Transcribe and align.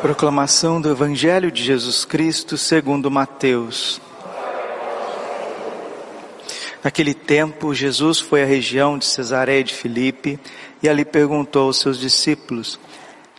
Proclamação 0.00 0.80
do 0.80 0.90
Evangelho 0.90 1.50
de 1.52 1.62
Jesus 1.62 2.04
Cristo 2.06 2.56
segundo 2.56 3.10
Mateus. 3.10 4.00
Naquele 6.82 7.12
tempo, 7.12 7.74
Jesus 7.74 8.18
foi 8.18 8.42
à 8.42 8.46
região 8.46 8.96
de 8.96 9.04
Cesareia 9.04 9.62
de 9.62 9.74
Filipe 9.74 10.38
e 10.82 10.88
ali 10.88 11.04
perguntou 11.04 11.66
aos 11.66 11.80
seus 11.80 12.00
discípulos: 12.00 12.80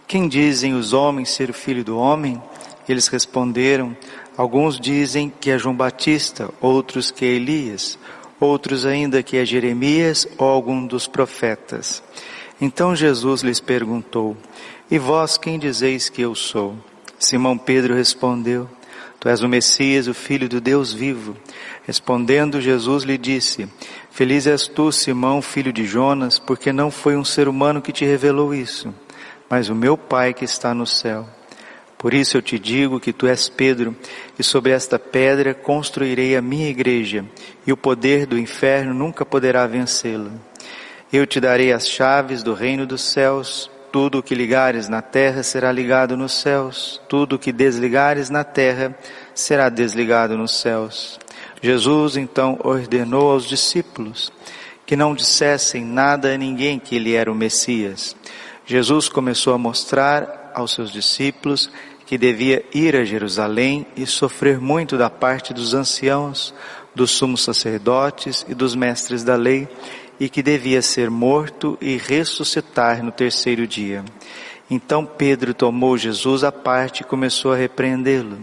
Quem 0.08 0.28
dizem 0.28 0.76
os 0.76 0.94
homens 0.94 1.30
ser 1.30 1.50
o 1.50 1.54
filho 1.54 1.84
do 1.84 1.98
homem? 1.98 2.42
Eles 2.88 3.08
responderam: 3.08 3.98
Alguns 4.38 4.80
dizem 4.80 5.34
que 5.42 5.50
é 5.50 5.58
João 5.58 5.76
Batista, 5.76 6.50
outros 6.62 7.10
que 7.10 7.26
é 7.26 7.30
Elias, 7.30 7.98
outros 8.40 8.86
ainda 8.86 9.24
que 9.24 9.36
é 9.36 9.44
Jeremias 9.46 10.28
ou 10.38 10.48
algum 10.48 10.86
dos 10.86 11.08
profetas. 11.08 12.04
Então 12.60 12.96
Jesus 12.96 13.42
lhes 13.42 13.60
perguntou: 13.60 14.38
E 14.90 14.98
vós 14.98 15.38
quem 15.38 15.58
dizeis 15.60 16.10
que 16.10 16.22
eu 16.22 16.36
sou? 16.36 16.76
Simão 17.20 17.58
Pedro 17.58 17.96
respondeu: 17.96 18.70
Tu 19.20 19.30
és 19.30 19.42
o 19.42 19.48
Messias, 19.48 20.08
o 20.08 20.14
Filho 20.14 20.50
do 20.50 20.60
Deus 20.60 20.92
vivo. 20.92 21.36
Respondendo, 21.86 22.60
Jesus 22.60 23.04
lhe 23.04 23.18
disse: 23.18 23.70
Feliz 24.12 24.46
és 24.46 24.68
tu, 24.68 24.92
Simão, 24.92 25.42
filho 25.42 25.74
de 25.74 25.86
Jonas, 25.86 26.38
porque 26.38 26.74
não 26.74 26.92
foi 26.92 27.16
um 27.16 27.26
ser 27.26 27.48
humano 27.48 27.82
que 27.82 27.92
te 27.92 28.06
revelou 28.06 28.54
isso, 28.54 28.94
mas 29.50 29.70
o 29.70 29.76
meu 29.76 29.98
Pai 29.98 30.34
que 30.34 30.46
está 30.46 30.74
no 30.74 30.86
céu. 30.86 31.28
Por 31.98 32.14
isso 32.14 32.36
eu 32.36 32.42
te 32.42 32.60
digo 32.60 33.00
que 33.00 33.14
tu 33.14 33.26
és 33.26 33.48
Pedro, 33.48 33.96
e 34.38 34.44
sobre 34.44 34.74
esta 34.74 35.00
pedra 35.00 35.54
construirei 35.54 36.36
a 36.36 36.42
minha 36.42 36.70
igreja, 36.70 37.24
e 37.66 37.72
o 37.72 37.78
poder 37.78 38.26
do 38.26 38.38
inferno 38.38 38.94
nunca 38.94 39.26
poderá 39.26 39.66
vencê-la. 39.66 40.32
Eu 41.14 41.28
te 41.28 41.40
darei 41.40 41.72
as 41.72 41.88
chaves 41.88 42.42
do 42.42 42.56
reino 42.56 42.88
dos 42.88 43.04
céus. 43.04 43.70
Tudo 43.92 44.18
o 44.18 44.24
que 44.24 44.34
ligares 44.34 44.90
na 44.90 45.00
terra 45.00 45.44
será 45.44 45.72
ligado 45.72 46.18
nos 46.18 46.32
céus. 46.42 47.00
Tudo 47.08 47.36
o 47.36 47.40
que 47.40 47.52
desligares 47.52 48.32
na 48.32 48.44
terra 48.44 48.98
será 49.36 49.70
desligado 49.70 50.36
nos 50.36 50.60
céus. 50.60 51.20
Jesus 51.62 52.18
então 52.18 52.58
ordenou 52.64 53.30
aos 53.32 53.46
discípulos 53.46 54.34
que 54.88 54.96
não 54.96 55.14
dissessem 55.14 55.86
nada 55.86 56.34
a 56.34 56.38
ninguém 56.38 56.80
que 56.80 56.96
ele 56.96 57.14
era 57.14 57.32
o 57.32 57.36
Messias. 57.36 58.16
Jesus 58.66 59.08
começou 59.08 59.54
a 59.54 59.58
mostrar 59.60 60.52
aos 60.56 60.74
seus 60.74 60.92
discípulos 60.92 61.70
que 62.08 62.18
devia 62.18 62.66
ir 62.74 62.96
a 62.96 63.06
Jerusalém 63.06 63.86
e 63.96 64.08
sofrer 64.08 64.60
muito 64.60 64.98
da 64.98 65.12
parte 65.12 65.54
dos 65.54 65.76
anciãos, 65.76 66.56
dos 66.96 67.12
sumos 67.12 67.44
sacerdotes 67.44 68.44
e 68.50 68.56
dos 68.56 68.76
mestres 68.76 69.24
da 69.24 69.36
lei 69.36 69.68
e 70.20 70.30
que 70.30 70.44
devia 70.44 70.82
ser 70.82 71.10
morto 71.10 71.78
e 71.82 71.98
ressuscitar 71.98 73.04
no 73.04 73.12
terceiro 73.12 73.68
dia. 73.68 74.04
Então 74.70 75.06
Pedro 75.06 75.54
tomou 75.54 75.98
Jesus 75.98 76.44
à 76.44 76.52
parte 76.52 77.02
e 77.02 77.06
começou 77.06 77.54
a 77.54 77.56
repreendê-lo, 77.56 78.38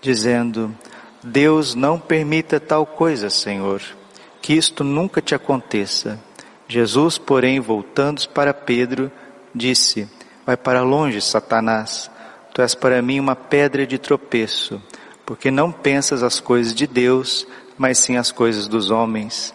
dizendo: 0.00 0.74
Deus 1.22 1.74
não 1.74 1.98
permita 1.98 2.60
tal 2.60 2.84
coisa, 2.84 3.30
Senhor, 3.30 3.82
que 4.40 4.54
isto 4.54 4.84
nunca 4.84 5.20
te 5.20 5.34
aconteça. 5.34 6.20
Jesus, 6.68 7.16
porém, 7.16 7.60
voltando 7.60 8.28
para 8.28 8.52
Pedro, 8.52 9.10
disse: 9.54 10.08
Vai 10.44 10.56
para 10.56 10.82
longe, 10.82 11.20
Satanás. 11.20 12.10
Tu 12.52 12.62
és 12.62 12.74
para 12.74 13.00
mim 13.00 13.20
uma 13.20 13.36
pedra 13.36 13.86
de 13.86 13.98
tropeço, 13.98 14.82
porque 15.24 15.50
não 15.50 15.70
pensas 15.70 16.22
as 16.22 16.40
coisas 16.40 16.74
de 16.74 16.86
Deus, 16.86 17.46
mas 17.76 17.98
sim 17.98 18.16
as 18.16 18.32
coisas 18.32 18.66
dos 18.66 18.90
homens. 18.90 19.54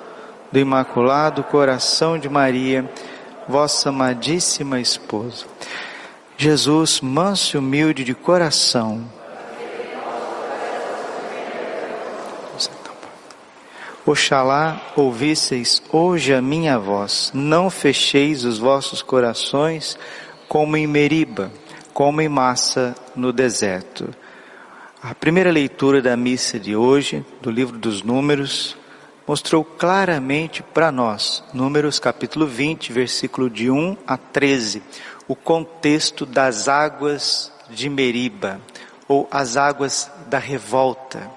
do 0.51 0.59
Imaculado 0.59 1.43
Coração 1.43 2.17
de 2.17 2.27
Maria, 2.27 2.89
vossa 3.47 3.89
amadíssima 3.89 4.79
esposa. 4.79 5.45
Jesus, 6.37 7.01
manso 7.01 7.55
e 7.55 7.59
humilde 7.59 8.03
de 8.03 8.13
coração, 8.13 9.07
Oxalá 14.03 14.81
ouvisseis 14.95 15.81
hoje 15.91 16.33
a 16.33 16.41
minha 16.41 16.79
voz, 16.79 17.31
não 17.35 17.69
fecheis 17.69 18.43
os 18.43 18.57
vossos 18.57 19.03
corações 19.03 19.97
como 20.49 20.75
em 20.75 20.87
Meriba, 20.87 21.51
como 21.93 22.19
em 22.19 22.27
massa 22.27 22.95
no 23.15 23.31
deserto. 23.31 24.09
A 25.03 25.13
primeira 25.13 25.51
leitura 25.51 26.01
da 26.01 26.17
missa 26.17 26.59
de 26.59 26.75
hoje, 26.75 27.23
do 27.41 27.51
livro 27.51 27.77
dos 27.77 28.01
Números, 28.01 28.75
mostrou 29.31 29.63
claramente 29.63 30.61
para 30.61 30.91
nós, 30.91 31.41
Números 31.53 31.99
capítulo 31.99 32.45
20, 32.45 32.91
versículo 32.91 33.49
de 33.49 33.71
1 33.71 33.95
a 34.05 34.17
13, 34.17 34.83
o 35.25 35.37
contexto 35.37 36.25
das 36.25 36.67
águas 36.67 37.49
de 37.69 37.87
Meriba, 37.87 38.59
ou 39.07 39.29
as 39.31 39.55
águas 39.55 40.11
da 40.27 40.37
revolta. 40.37 41.31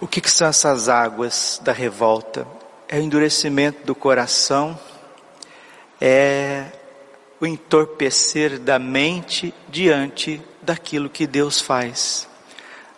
O 0.00 0.06
que, 0.06 0.22
que 0.22 0.30
são 0.30 0.48
essas 0.48 0.88
águas 0.88 1.60
da 1.62 1.72
revolta? 1.72 2.46
É 2.88 2.96
o 2.96 3.02
endurecimento 3.02 3.84
do 3.84 3.94
coração, 3.94 4.80
é 6.00 6.68
o 7.38 7.44
entorpecer 7.44 8.58
da 8.58 8.78
mente 8.78 9.52
diante 9.68 10.40
daquilo 10.62 11.10
que 11.10 11.26
Deus 11.26 11.60
faz. 11.60 12.26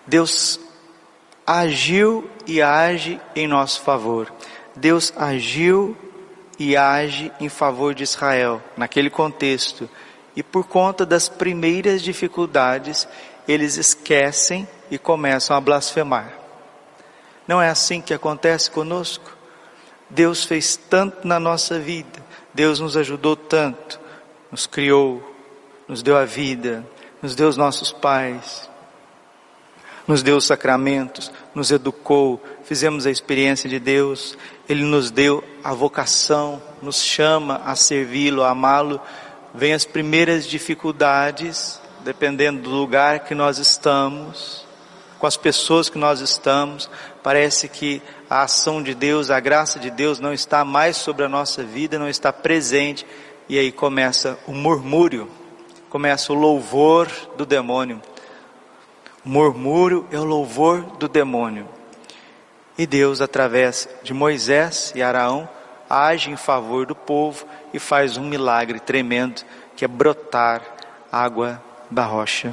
Deus 0.06 0.60
agiu 1.46 2.28
e 2.46 2.62
age 2.62 3.20
em 3.34 3.46
nosso 3.46 3.80
favor. 3.82 4.32
Deus 4.74 5.12
agiu 5.16 5.96
e 6.58 6.76
age 6.76 7.32
em 7.40 7.48
favor 7.48 7.94
de 7.94 8.02
Israel, 8.02 8.62
naquele 8.76 9.10
contexto. 9.10 9.88
E 10.34 10.42
por 10.42 10.66
conta 10.66 11.04
das 11.04 11.28
primeiras 11.28 12.02
dificuldades, 12.02 13.06
eles 13.46 13.76
esquecem 13.76 14.66
e 14.90 14.98
começam 14.98 15.56
a 15.56 15.60
blasfemar. 15.60 16.32
Não 17.46 17.60
é 17.60 17.68
assim 17.68 18.00
que 18.00 18.14
acontece 18.14 18.70
conosco? 18.70 19.36
Deus 20.08 20.44
fez 20.44 20.76
tanto 20.76 21.26
na 21.26 21.40
nossa 21.40 21.78
vida, 21.78 22.22
Deus 22.52 22.78
nos 22.78 22.96
ajudou 22.96 23.34
tanto, 23.34 23.98
nos 24.50 24.66
criou, 24.66 25.22
nos 25.88 26.02
deu 26.02 26.16
a 26.16 26.24
vida, 26.24 26.86
nos 27.22 27.34
deu 27.34 27.48
os 27.48 27.56
nossos 27.56 27.90
pais, 27.92 28.68
nos 30.06 30.22
deu 30.22 30.36
os 30.36 30.46
sacramentos, 30.46 31.30
nos 31.54 31.70
educou, 31.70 32.42
fizemos 32.64 33.06
a 33.06 33.10
experiência 33.10 33.68
de 33.68 33.78
Deus, 33.78 34.36
Ele 34.68 34.82
nos 34.82 35.10
deu 35.10 35.42
a 35.62 35.72
vocação, 35.72 36.62
nos 36.80 37.02
chama 37.02 37.60
a 37.64 37.76
servi-lo, 37.76 38.42
a 38.42 38.50
amá-lo. 38.50 39.00
Vem 39.54 39.74
as 39.74 39.84
primeiras 39.84 40.46
dificuldades, 40.46 41.80
dependendo 42.04 42.62
do 42.62 42.70
lugar 42.70 43.20
que 43.20 43.34
nós 43.34 43.58
estamos, 43.58 44.66
com 45.18 45.26
as 45.26 45.36
pessoas 45.36 45.88
que 45.88 45.98
nós 45.98 46.20
estamos, 46.20 46.90
parece 47.22 47.68
que 47.68 48.02
a 48.28 48.42
ação 48.42 48.82
de 48.82 48.94
Deus, 48.94 49.30
a 49.30 49.38
graça 49.38 49.78
de 49.78 49.90
Deus 49.90 50.18
não 50.18 50.32
está 50.32 50.64
mais 50.64 50.96
sobre 50.96 51.24
a 51.24 51.28
nossa 51.28 51.62
vida, 51.62 51.98
não 51.98 52.08
está 52.08 52.32
presente, 52.32 53.06
e 53.48 53.58
aí 53.58 53.70
começa 53.70 54.38
o 54.48 54.52
murmúrio, 54.52 55.30
começa 55.88 56.32
o 56.32 56.36
louvor 56.36 57.08
do 57.36 57.46
demônio. 57.46 58.02
Murmúrio 59.24 60.06
é 60.10 60.18
o 60.18 60.24
louvor 60.24 60.82
do 60.98 61.08
demônio. 61.08 61.68
E 62.76 62.86
Deus, 62.86 63.20
através 63.20 63.88
de 64.02 64.12
Moisés 64.12 64.92
e 64.96 65.02
Araão, 65.02 65.48
age 65.88 66.30
em 66.30 66.36
favor 66.36 66.86
do 66.86 66.94
povo 66.94 67.46
e 67.72 67.78
faz 67.78 68.16
um 68.16 68.26
milagre 68.26 68.80
tremendo, 68.80 69.42
que 69.76 69.84
é 69.84 69.88
brotar 69.88 70.62
água 71.10 71.62
da 71.90 72.04
rocha. 72.04 72.52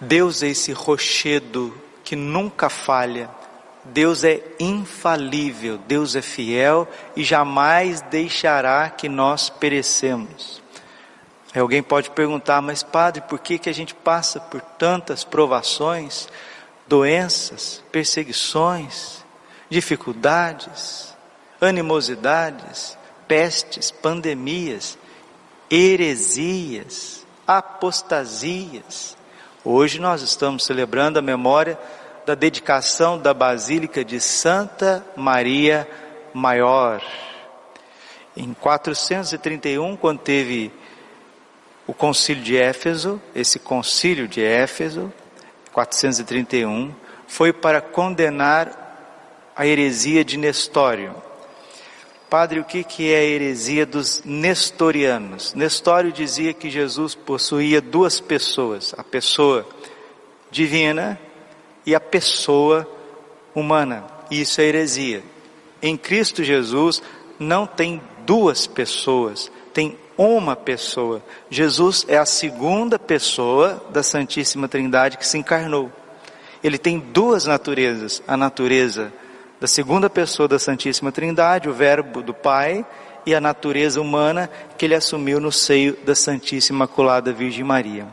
Deus 0.00 0.42
é 0.42 0.48
esse 0.48 0.72
rochedo 0.72 1.76
que 2.02 2.16
nunca 2.16 2.70
falha. 2.70 3.28
Deus 3.84 4.24
é 4.24 4.42
infalível, 4.58 5.76
Deus 5.76 6.16
é 6.16 6.22
fiel 6.22 6.88
e 7.14 7.22
jamais 7.22 8.00
deixará 8.00 8.88
que 8.88 9.08
nós 9.08 9.50
perecemos. 9.50 10.63
Alguém 11.60 11.82
pode 11.82 12.10
perguntar, 12.10 12.60
mas 12.60 12.82
padre, 12.82 13.22
por 13.22 13.38
que, 13.38 13.58
que 13.58 13.70
a 13.70 13.74
gente 13.74 13.94
passa 13.94 14.40
por 14.40 14.60
tantas 14.60 15.22
provações, 15.22 16.28
doenças, 16.86 17.82
perseguições, 17.92 19.24
dificuldades, 19.70 21.14
animosidades, 21.60 22.98
pestes, 23.28 23.90
pandemias? 23.90 24.98
heresias, 25.70 27.26
apostasias. 27.46 29.16
Hoje 29.64 29.98
nós 29.98 30.22
estamos 30.22 30.64
celebrando 30.64 31.18
a 31.18 31.22
memória 31.22 31.78
da 32.26 32.34
dedicação 32.34 33.18
da 33.18 33.34
Basílica 33.34 34.04
de 34.04 34.20
Santa 34.20 35.04
Maria 35.16 35.88
Maior. 36.32 37.02
Em 38.36 38.52
431, 38.54 39.96
quando 39.96 40.20
teve 40.20 40.72
o 41.86 41.92
concílio 41.92 42.42
de 42.42 42.56
Éfeso, 42.56 43.20
esse 43.34 43.58
concílio 43.58 44.26
de 44.26 44.42
Éfeso, 44.42 45.12
431, 45.72 46.94
foi 47.26 47.52
para 47.52 47.80
condenar 47.80 49.50
a 49.56 49.66
heresia 49.66 50.24
de 50.24 50.36
Nestório. 50.36 51.14
Padre, 52.30 52.58
o 52.58 52.64
que, 52.64 53.12
é 53.12 53.18
a 53.18 53.22
heresia 53.22 53.86
dos 53.86 54.22
nestorianos? 54.24 55.54
Nestório 55.54 56.10
dizia 56.10 56.52
que 56.52 56.68
Jesus 56.68 57.14
possuía 57.14 57.80
duas 57.80 58.18
pessoas, 58.18 58.92
a 58.96 59.04
pessoa 59.04 59.68
divina 60.50 61.20
e 61.86 61.94
a 61.94 62.00
pessoa 62.00 62.88
humana. 63.54 64.04
Isso 64.30 64.60
é 64.60 64.64
heresia. 64.64 65.22
Em 65.80 65.96
Cristo 65.96 66.42
Jesus 66.42 67.00
não 67.38 67.68
tem 67.68 68.02
duas 68.26 68.66
pessoas, 68.66 69.52
tem 69.72 69.96
uma 70.16 70.54
pessoa. 70.54 71.22
Jesus 71.50 72.04
é 72.08 72.16
a 72.16 72.26
segunda 72.26 72.98
pessoa 72.98 73.82
da 73.90 74.02
Santíssima 74.02 74.68
Trindade 74.68 75.18
que 75.18 75.26
se 75.26 75.38
encarnou. 75.38 75.90
Ele 76.62 76.78
tem 76.78 76.98
duas 76.98 77.44
naturezas, 77.44 78.22
a 78.26 78.36
natureza 78.36 79.12
da 79.60 79.66
segunda 79.66 80.10
pessoa 80.10 80.48
da 80.48 80.58
Santíssima 80.58 81.12
Trindade, 81.12 81.68
o 81.68 81.72
Verbo 81.72 82.22
do 82.22 82.34
Pai, 82.34 82.84
e 83.26 83.34
a 83.34 83.40
natureza 83.40 84.00
humana 84.00 84.50
que 84.76 84.84
ele 84.84 84.94
assumiu 84.94 85.40
no 85.40 85.50
seio 85.50 85.96
da 86.04 86.14
Santíssima 86.14 86.84
Imaculada 86.84 87.32
Virgem 87.32 87.64
Maria. 87.64 88.06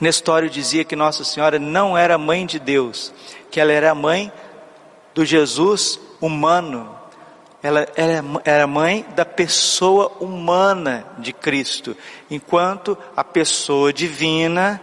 Nestório 0.00 0.50
dizia 0.50 0.84
que 0.84 0.96
Nossa 0.96 1.24
Senhora 1.24 1.58
não 1.58 1.96
era 1.96 2.18
mãe 2.18 2.46
de 2.46 2.58
Deus, 2.58 3.12
que 3.50 3.60
ela 3.60 3.72
era 3.72 3.94
mãe 3.94 4.32
do 5.14 5.24
Jesus 5.24 5.98
humano. 6.20 6.94
Ela, 7.64 7.88
ela 7.96 8.42
era 8.44 8.66
mãe 8.66 9.06
da 9.16 9.24
pessoa 9.24 10.12
humana 10.20 11.06
de 11.18 11.32
Cristo, 11.32 11.96
enquanto 12.30 12.96
a 13.16 13.24
pessoa 13.24 13.90
divina, 13.90 14.78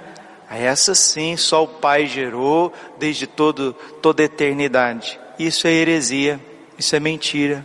essa 0.50 0.95
sim 0.95 1.38
só 1.38 1.63
o 1.63 1.68
Pai 1.68 2.07
gerou 2.07 2.74
desde 2.98 3.28
todo, 3.28 3.74
toda 4.01 4.24
a 4.24 4.25
eternidade. 4.25 5.19
Isso 5.38 5.68
é 5.68 5.72
heresia, 5.72 6.39
isso 6.75 6.95
é 6.95 7.00
mentira. 7.00 7.63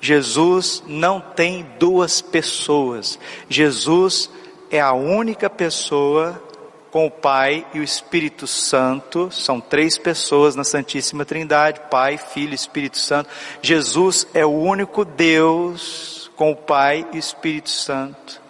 Jesus 0.00 0.82
não 0.84 1.20
tem 1.20 1.64
duas 1.78 2.20
pessoas. 2.20 3.20
Jesus 3.48 4.28
é 4.68 4.80
a 4.80 4.92
única 4.92 5.48
pessoa 5.48 6.42
com 6.90 7.06
o 7.06 7.10
Pai 7.10 7.66
e 7.72 7.78
o 7.78 7.82
Espírito 7.82 8.46
Santo, 8.46 9.30
são 9.30 9.60
três 9.60 9.96
pessoas 9.96 10.56
na 10.56 10.64
Santíssima 10.64 11.24
Trindade, 11.24 11.80
Pai, 11.90 12.18
Filho 12.18 12.52
e 12.52 12.54
Espírito 12.54 12.98
Santo. 12.98 13.30
Jesus 13.62 14.26
é 14.34 14.44
o 14.44 14.50
único 14.50 15.04
Deus 15.04 16.30
com 16.36 16.50
o 16.50 16.56
Pai 16.56 17.06
e 17.12 17.16
o 17.16 17.18
Espírito 17.18 17.70
Santo. 17.70 18.40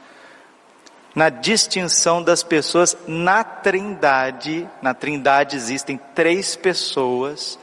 Na 1.15 1.29
distinção 1.29 2.23
das 2.23 2.43
pessoas 2.43 2.97
na 3.07 3.43
Trindade, 3.43 4.69
na 4.81 4.95
Trindade 4.95 5.57
existem 5.57 6.01
três 6.15 6.55
pessoas, 6.55 7.59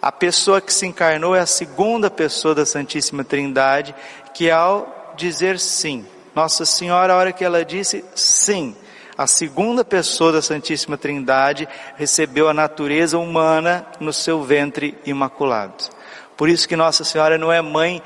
a 0.00 0.12
pessoa 0.12 0.60
que 0.60 0.72
se 0.72 0.86
encarnou 0.86 1.34
é 1.34 1.40
a 1.40 1.46
segunda 1.46 2.10
pessoa 2.10 2.54
da 2.54 2.66
Santíssima 2.66 3.24
Trindade, 3.24 3.94
que 4.34 4.50
ao 4.50 5.14
dizer 5.16 5.58
sim, 5.58 6.06
Nossa 6.34 6.64
Senhora, 6.64 7.12
a 7.12 7.16
hora 7.16 7.32
que 7.32 7.44
ela 7.44 7.64
disse 7.64 8.04
sim, 8.14 8.76
a 9.18 9.26
segunda 9.26 9.84
pessoa 9.84 10.30
da 10.30 10.40
Santíssima 10.40 10.96
Trindade 10.96 11.68
recebeu 11.96 12.48
a 12.48 12.54
natureza 12.54 13.18
humana 13.18 13.84
no 13.98 14.12
seu 14.12 14.44
ventre 14.44 14.96
imaculado. 15.04 15.74
Por 16.36 16.48
isso 16.48 16.68
que 16.68 16.76
Nossa 16.76 17.02
Senhora 17.02 17.36
não 17.36 17.52
é 17.52 17.60
mãe 17.60 18.00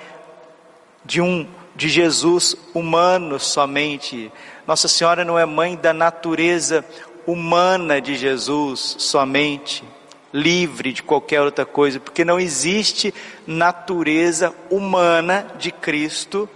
de 1.04 1.20
um 1.20 1.46
de 1.76 1.90
Jesus 1.90 2.56
humano 2.74 3.38
somente. 3.38 4.32
Nossa 4.66 4.88
Senhora 4.88 5.22
não 5.22 5.38
é 5.38 5.44
mãe 5.44 5.76
da 5.76 5.92
natureza 5.92 6.82
humana 7.26 8.00
de 8.00 8.14
Jesus 8.16 8.96
somente 8.98 9.84
livre 10.32 10.94
de 10.94 11.02
qualquer 11.02 11.42
outra 11.42 11.66
coisa, 11.66 12.00
porque 12.00 12.24
não 12.24 12.40
existe 12.40 13.12
natureza 13.46 14.54
humana 14.70 15.46
de 15.58 15.70
Cristo 15.70 16.48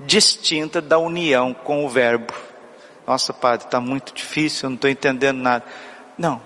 distinta 0.00 0.80
da 0.80 0.98
união 0.98 1.52
com 1.52 1.84
o 1.84 1.90
Verbo. 1.90 2.32
Nossa, 3.12 3.34
Padre, 3.34 3.66
está 3.66 3.78
muito 3.78 4.14
difícil, 4.14 4.64
eu 4.64 4.70
não 4.70 4.76
estou 4.76 4.88
entendendo 4.88 5.36
nada. 5.36 5.62
Não. 6.16 6.40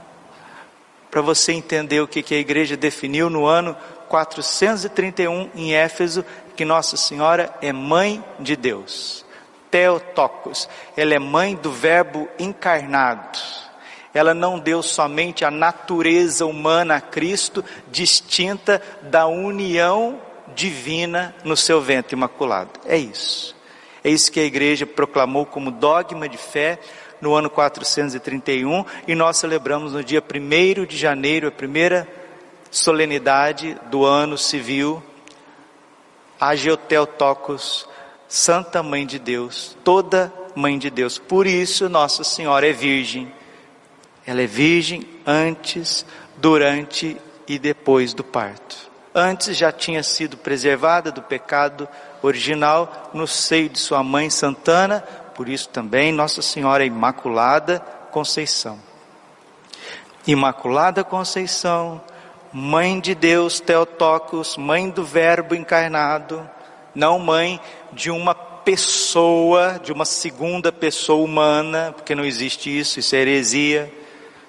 Para 1.08 1.20
você 1.20 1.52
entender 1.52 2.00
o 2.00 2.08
que, 2.08 2.24
que 2.24 2.34
a 2.34 2.38
igreja 2.38 2.76
definiu 2.76 3.30
no 3.30 3.46
ano 3.46 3.76
431 4.08 5.50
em 5.54 5.74
Éfeso, 5.74 6.24
que 6.56 6.64
Nossa 6.64 6.96
Senhora 6.96 7.54
é 7.62 7.72
mãe 7.72 8.20
de 8.40 8.56
Deus. 8.56 9.24
Teotocos, 9.70 10.68
ela 10.96 11.14
é 11.14 11.20
mãe 11.20 11.54
do 11.54 11.70
Verbo 11.70 12.28
encarnado 12.36 13.38
ela 14.12 14.32
não 14.32 14.58
deu 14.58 14.82
somente 14.82 15.44
a 15.44 15.50
natureza 15.50 16.46
humana 16.46 16.96
a 16.96 17.00
Cristo, 17.02 17.62
distinta 17.92 18.80
da 19.02 19.26
união 19.26 20.18
divina 20.54 21.34
no 21.44 21.54
seu 21.54 21.82
ventre 21.82 22.16
imaculado. 22.16 22.70
É 22.86 22.96
isso. 22.96 23.55
É 24.06 24.10
isso 24.10 24.30
que 24.30 24.38
a 24.38 24.44
igreja 24.44 24.86
proclamou 24.86 25.44
como 25.44 25.70
dogma 25.70 26.28
de 26.28 26.38
fé 26.38 26.78
no 27.20 27.34
ano 27.34 27.50
431 27.50 28.84
e 29.08 29.14
nós 29.16 29.38
celebramos 29.38 29.94
no 29.94 30.04
dia 30.04 30.22
1 30.22 30.84
de 30.84 30.96
janeiro, 30.96 31.48
a 31.48 31.50
primeira 31.50 32.06
solenidade 32.70 33.76
do 33.90 34.04
ano 34.04 34.38
civil, 34.38 35.02
a 36.38 36.54
Geoteotocos, 36.54 37.88
Santa 38.28 38.80
Mãe 38.80 39.04
de 39.04 39.18
Deus, 39.18 39.76
toda 39.82 40.32
Mãe 40.54 40.78
de 40.78 40.88
Deus. 40.88 41.18
Por 41.18 41.44
isso 41.44 41.88
Nossa 41.88 42.22
Senhora 42.22 42.68
é 42.68 42.72
Virgem 42.72 43.32
ela 44.26 44.42
é 44.42 44.46
virgem 44.46 45.06
antes, 45.24 46.04
durante 46.36 47.16
e 47.46 47.58
depois 47.58 48.12
do 48.12 48.24
parto. 48.24 48.90
Antes 49.18 49.56
já 49.56 49.72
tinha 49.72 50.02
sido 50.02 50.36
preservada 50.36 51.10
do 51.10 51.22
pecado 51.22 51.88
original 52.20 53.10
no 53.14 53.26
seio 53.26 53.66
de 53.66 53.78
sua 53.78 54.02
mãe 54.02 54.28
Santana, 54.28 55.02
por 55.34 55.48
isso 55.48 55.70
também 55.70 56.12
Nossa 56.12 56.42
Senhora 56.42 56.84
Imaculada 56.84 57.80
Conceição. 58.10 58.78
Imaculada 60.26 61.02
Conceição, 61.02 61.98
Mãe 62.52 63.00
de 63.00 63.14
Deus 63.14 63.58
Teotocos, 63.58 64.58
Mãe 64.58 64.90
do 64.90 65.02
Verbo 65.02 65.54
encarnado, 65.54 66.46
não 66.94 67.18
mãe 67.18 67.58
de 67.94 68.10
uma 68.10 68.34
pessoa, 68.34 69.80
de 69.82 69.92
uma 69.92 70.04
segunda 70.04 70.70
pessoa 70.70 71.24
humana, 71.24 71.94
porque 71.96 72.14
não 72.14 72.24
existe 72.24 72.68
isso, 72.68 73.00
isso 73.00 73.16
é 73.16 73.20
heresia 73.20 73.90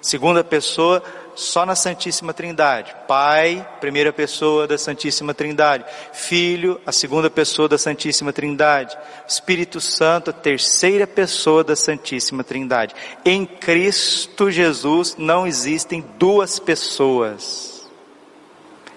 Segunda 0.00 0.44
pessoa, 0.44 1.02
só 1.38 1.64
na 1.64 1.76
Santíssima 1.76 2.34
Trindade. 2.34 2.92
Pai, 3.06 3.64
primeira 3.80 4.12
pessoa 4.12 4.66
da 4.66 4.76
Santíssima 4.76 5.32
Trindade. 5.32 5.84
Filho, 6.12 6.80
a 6.84 6.90
segunda 6.90 7.30
pessoa 7.30 7.68
da 7.68 7.78
Santíssima 7.78 8.32
Trindade. 8.32 8.98
Espírito 9.26 9.80
Santo, 9.80 10.30
a 10.30 10.32
terceira 10.32 11.06
pessoa 11.06 11.62
da 11.62 11.76
Santíssima 11.76 12.42
Trindade. 12.42 12.92
Em 13.24 13.46
Cristo 13.46 14.50
Jesus 14.50 15.14
não 15.16 15.46
existem 15.46 16.04
duas 16.18 16.58
pessoas. 16.58 17.88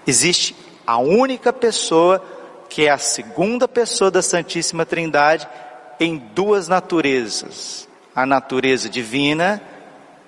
Existe 0.04 0.56
a 0.84 0.98
única 0.98 1.52
pessoa 1.52 2.20
que 2.68 2.86
é 2.86 2.90
a 2.90 2.98
segunda 2.98 3.68
pessoa 3.68 4.10
da 4.10 4.20
Santíssima 4.20 4.84
Trindade 4.84 5.46
em 6.00 6.16
duas 6.34 6.66
naturezas. 6.66 7.88
A 8.16 8.26
natureza 8.26 8.88
divina 8.88 9.62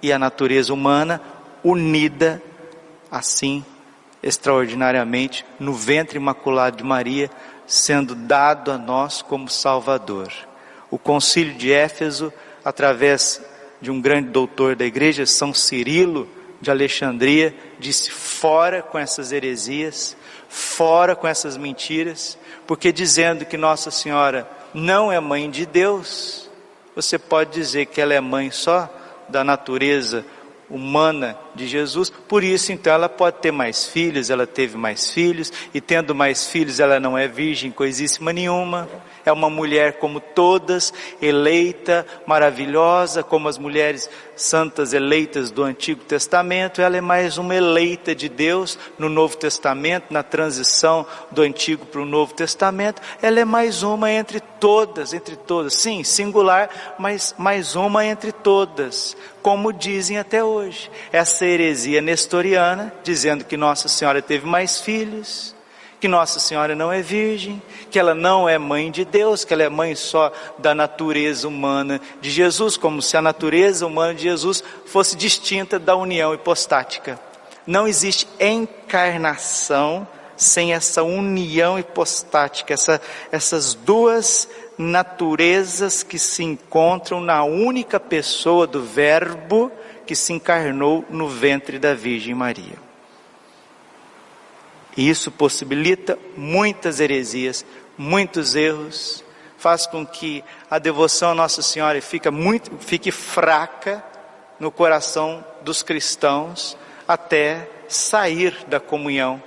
e 0.00 0.12
a 0.12 0.18
natureza 0.18 0.73
humana 0.73 1.34
unida 1.64 2.40
assim 3.11 3.64
extraordinariamente 4.25 5.44
no 5.61 5.75
ventre 5.75 6.16
imaculado 6.16 6.78
de 6.78 6.85
Maria, 6.85 7.30
sendo 7.66 8.14
dado 8.14 8.73
a 8.73 8.78
nós 8.78 9.21
como 9.21 9.50
Salvador. 9.50 10.33
O 10.90 10.99
concílio 10.99 11.54
de 11.54 11.71
Éfeso, 11.71 12.33
através 12.64 13.42
de 13.83 13.90
um 13.90 14.00
grande 14.00 14.30
doutor 14.30 14.75
da 14.75 14.85
igreja, 14.87 15.26
São 15.26 15.52
Cirilo 15.52 16.26
de 16.59 16.71
Alexandria, 16.71 17.54
disse: 17.78 18.11
fora 18.11 18.80
com 18.80 18.99
essas 18.99 19.30
heresias, 19.30 20.16
fora 20.49 21.14
com 21.14 21.28
essas 21.28 21.56
mentiras, 21.59 22.38
porque 22.66 22.90
dizendo 22.92 23.44
que 23.44 23.59
Nossa 23.59 23.90
Senhora 23.90 24.49
não 24.73 25.12
é 25.12 25.21
mãe 25.21 25.50
de 25.50 25.66
Deus, 25.66 26.49
você 26.97 27.18
pode 27.18 27.52
dizer 27.52 27.87
que 27.87 28.00
ela 28.00 28.14
é 28.14 28.21
mãe 28.21 28.50
só 28.50 28.88
da 29.28 29.44
natureza 29.44 30.25
humana 30.71 31.38
de 31.55 31.67
Jesus, 31.67 32.11
por 32.11 32.43
isso 32.43 32.73
então 32.73 32.93
ela 32.93 33.09
pode 33.09 33.39
ter 33.39 33.53
mais 33.53 33.87
filhos, 33.87 34.31
ela 34.31 34.47
teve 34.47 34.77
mais 34.77 35.11
filhos, 35.11 35.53
e 35.73 35.81
tendo 35.81 36.15
mais 36.15 36.47
filhos 36.47 36.81
ela 36.81 36.99
não 36.99 37.17
é 37.17 37.29
virgem 37.29 37.71
coisíssima 37.71 38.33
nenhuma, 38.33 38.89
é 39.25 39.33
uma 39.33 39.49
mulher 39.49 39.95
como 39.95 40.21
todas, 40.21 40.93
eleita, 41.21 42.07
maravilhosa, 42.27 43.23
como 43.23 43.49
as 43.49 43.57
mulheres 43.57 44.09
santas 44.37 44.93
eleitas 44.93 45.51
do 45.51 45.63
Antigo 45.63 46.05
Testamento, 46.05 46.83
ela 46.83 46.97
é 46.97 47.01
mais 47.01 47.39
uma 47.39 47.55
eleita 47.55 48.15
de 48.15 48.29
Deus 48.29 48.79
no 48.99 49.09
Novo 49.09 49.37
Testamento, 49.37 50.13
na 50.13 50.23
transição 50.23 51.07
do 51.31 51.43
Antigo 51.43 51.87
para 51.87 52.01
o 52.01 52.07
Novo 52.07 52.35
Testamento, 52.35 53.01
ela 53.23 53.41
é 53.41 53.45
mais 53.45 53.83
uma 53.83 54.11
entre 54.11 54.41
todas, 54.41 55.13
entre 55.13 55.37
todas, 55.37 55.75
sim, 55.75 56.05
singular, 56.05 56.97
mas 56.99 57.35
mais 57.39 57.77
uma 57.77 58.05
entre 58.05 58.33
todas, 58.33 59.17
como 59.43 59.73
dizem 59.73 60.19
até 60.19 60.43
hoje. 60.43 60.91
Essa 61.13 61.44
heresia 61.47 62.01
nestoriana, 62.01 62.93
dizendo 63.03 63.45
que 63.45 63.57
Nossa 63.57 63.89
Senhora 63.89 64.21
teve 64.21 64.47
mais 64.47 64.81
filhos, 64.81 65.55
que 66.01 66.09
Nossa 66.09 66.39
Senhora 66.39 66.75
não 66.75 66.93
é 66.93 67.01
virgem, 67.01 67.63
que 67.91 67.99
ela 67.99 68.15
não 68.15 68.49
é 68.49 68.59
mãe 68.59 68.91
de 68.91 69.05
Deus, 69.05 69.45
que 69.45 69.55
ela 69.55 69.63
é 69.63 69.69
mãe 69.69 69.95
só 69.95 70.31
da 70.59 70.75
natureza 70.75 71.49
humana 71.49 72.01
de 72.21 72.31
Jesus, 72.31 72.77
como 72.77 73.01
se 73.01 73.17
a 73.17 73.23
natureza 73.23 73.87
humana 73.87 74.15
de 74.15 74.25
Jesus 74.25 74.63
fosse 74.85 75.17
distinta 75.17 75.79
da 75.79 75.97
união 75.97 76.35
hipostática. 76.35 77.19
Não 77.67 77.89
existe 77.89 78.29
encarnação 78.39 80.07
sem 80.37 80.75
essa 80.75 81.03
união 81.03 81.79
hipostática, 81.79 82.75
essa, 82.75 83.01
essas 83.33 83.73
duas 83.73 84.49
naturezas 84.77 86.03
que 86.03 86.19
se 86.19 86.43
encontram 86.43 87.21
na 87.21 87.45
única 87.45 87.99
pessoa 87.99 88.67
do 88.67 88.83
Verbo 88.83 89.73
que 90.07 90.15
se 90.15 90.33
encarnou 90.33 91.05
no 91.11 91.29
ventre 91.29 91.79
da 91.79 91.95
Virgem 91.95 92.35
Maria. 92.35 92.77
E 94.97 95.09
isso 95.09 95.31
possibilita 95.31 96.19
muitas 96.37 97.01
heresias, 97.01 97.65
muitos 97.99 98.55
erros, 98.55 99.25
faz 99.59 99.87
com 99.87 100.07
que 100.07 100.45
a 100.71 100.79
devoção 100.79 101.31
a 101.31 101.35
Nossa 101.35 101.63
Senhora 101.63 102.01
fique, 102.01 102.29
muito, 102.31 102.71
fique 102.79 103.11
fraca 103.11 104.05
no 104.61 104.71
coração 104.71 105.45
dos 105.63 105.83
cristãos 105.83 106.77
até 107.09 107.69
sair 107.89 108.65
da 108.67 108.79
comunhão 108.79 109.43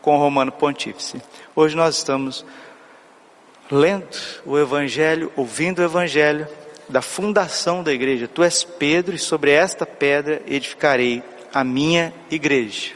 com 0.00 0.16
o 0.16 0.18
Romano 0.18 0.52
Pontífice. 0.52 1.20
Hoje 1.56 1.76
nós 1.76 1.96
estamos 1.96 2.44
lendo 3.70 4.16
o 4.46 4.58
Evangelho, 4.58 5.32
ouvindo 5.36 5.80
o 5.80 5.84
Evangelho 5.84 6.46
da 6.88 7.02
fundação 7.02 7.82
da 7.82 7.92
igreja. 7.92 8.28
Tu 8.28 8.42
és 8.42 8.64
Pedro 8.64 9.14
e 9.14 9.18
sobre 9.18 9.50
esta 9.50 9.84
pedra 9.84 10.42
edificarei 10.46 11.22
a 11.52 11.62
minha 11.62 12.12
igreja. 12.30 12.92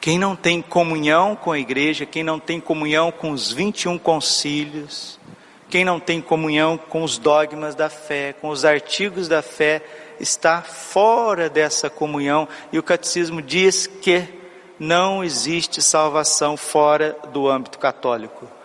Quem 0.00 0.18
não 0.18 0.36
tem 0.36 0.62
comunhão 0.62 1.34
com 1.34 1.50
a 1.50 1.58
igreja, 1.58 2.06
quem 2.06 2.22
não 2.22 2.38
tem 2.38 2.60
comunhão 2.60 3.10
com 3.10 3.30
os 3.30 3.52
21 3.52 3.98
concílios, 3.98 5.18
quem 5.68 5.84
não 5.84 5.98
tem 5.98 6.20
comunhão 6.20 6.78
com 6.78 7.02
os 7.02 7.18
dogmas 7.18 7.74
da 7.74 7.90
fé, 7.90 8.32
com 8.32 8.48
os 8.48 8.64
artigos 8.64 9.26
da 9.26 9.42
fé, 9.42 9.82
está 10.20 10.62
fora 10.62 11.50
dessa 11.50 11.90
comunhão 11.90 12.48
e 12.72 12.78
o 12.78 12.82
catecismo 12.82 13.42
diz 13.42 13.86
que 13.86 14.28
não 14.78 15.24
existe 15.24 15.82
salvação 15.82 16.56
fora 16.56 17.16
do 17.32 17.48
âmbito 17.48 17.78
católico. 17.78 18.55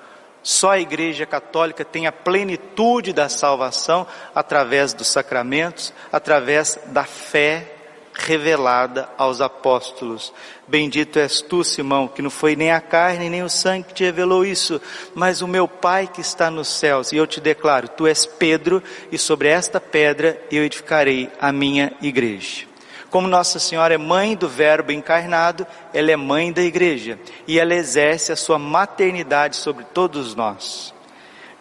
Só 0.44 0.72
a 0.72 0.80
Igreja 0.80 1.26
Católica 1.26 1.86
tem 1.86 2.08
a 2.08 2.12
plenitude 2.12 3.14
da 3.14 3.30
salvação 3.30 4.08
através 4.34 4.94
dos 4.94 5.08
sacramentos, 5.08 5.94
através 6.12 6.80
da 6.88 7.04
fé 7.04 7.76
revelada 8.14 9.10
aos 9.18 9.42
apóstolos. 9.42 10.34
Bendito 10.68 11.20
és 11.20 11.42
tu, 11.42 11.64
Simão, 11.64 12.08
que 12.08 12.22
não 12.22 12.30
foi 12.30 12.56
nem 12.56 12.72
a 12.72 12.82
carne 12.82 13.30
nem 13.30 13.44
o 13.44 13.50
sangue 13.50 13.88
que 13.88 13.94
te 13.94 14.04
revelou 14.04 14.46
isso, 14.46 14.82
mas 15.14 15.42
o 15.42 15.48
meu 15.48 15.68
Pai 15.68 16.08
que 16.08 16.22
está 16.22 16.50
nos 16.50 16.68
céus. 16.68 17.12
E 17.12 17.18
eu 17.18 17.28
te 17.28 17.40
declaro: 17.40 17.88
tu 17.88 18.08
és 18.08 18.26
Pedro, 18.26 18.82
e 19.12 19.18
sobre 19.18 19.48
esta 19.48 19.80
pedra 19.80 20.42
eu 20.52 20.64
edificarei 20.64 21.30
a 21.40 21.52
minha 21.52 21.94
igreja. 22.02 22.71
Como 23.12 23.28
Nossa 23.28 23.60
Senhora 23.60 23.94
é 23.94 23.98
mãe 23.98 24.38
do 24.38 24.48
Verbo 24.48 24.94
encarnado, 24.94 25.68
ela 25.94 26.12
é 26.12 26.16
mãe 26.16 26.52
da 26.52 26.64
igreja 26.64 27.20
e 27.46 27.60
ela 27.60 27.76
exerce 27.76 28.32
a 28.32 28.38
sua 28.38 28.58
maternidade 28.58 29.58
sobre 29.58 29.84
todos 29.84 30.34
nós. 30.34 30.94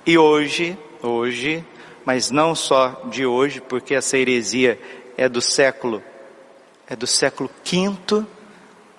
E 0.06 0.16
hoje, 0.16 0.78
hoje, 1.02 1.64
mas 2.04 2.30
não 2.30 2.54
só 2.54 3.02
de 3.10 3.26
hoje, 3.26 3.60
porque 3.60 3.96
essa 3.96 4.16
heresia 4.16 4.80
é 5.16 5.28
do 5.28 5.42
século 5.42 6.02
é 6.88 6.96
do 6.96 7.06
século 7.06 7.48
V, 7.64 8.24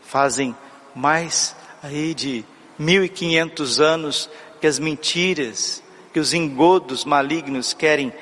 fazem 0.02 0.56
mais 0.96 1.56
aí 1.84 2.14
de 2.14 2.46
1500 2.80 3.82
anos 3.82 4.30
que 4.62 4.68
as 4.68 4.80
mentiras, 4.80 5.84
que 6.14 6.20
os 6.20 6.34
engodos 6.34 7.04
malignos 7.04 7.74
querem 7.74 8.14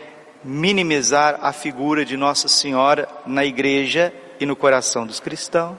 minimizar 0.44 1.40
a 1.42 1.52
figura 1.52 2.06
de 2.06 2.16
Nossa 2.16 2.48
Senhora 2.48 3.08
na 3.26 3.46
igreja 3.46 4.14
e 4.40 4.46
no 4.46 4.56
coração 4.56 5.06
dos 5.06 5.20
cristãos. 5.20 5.78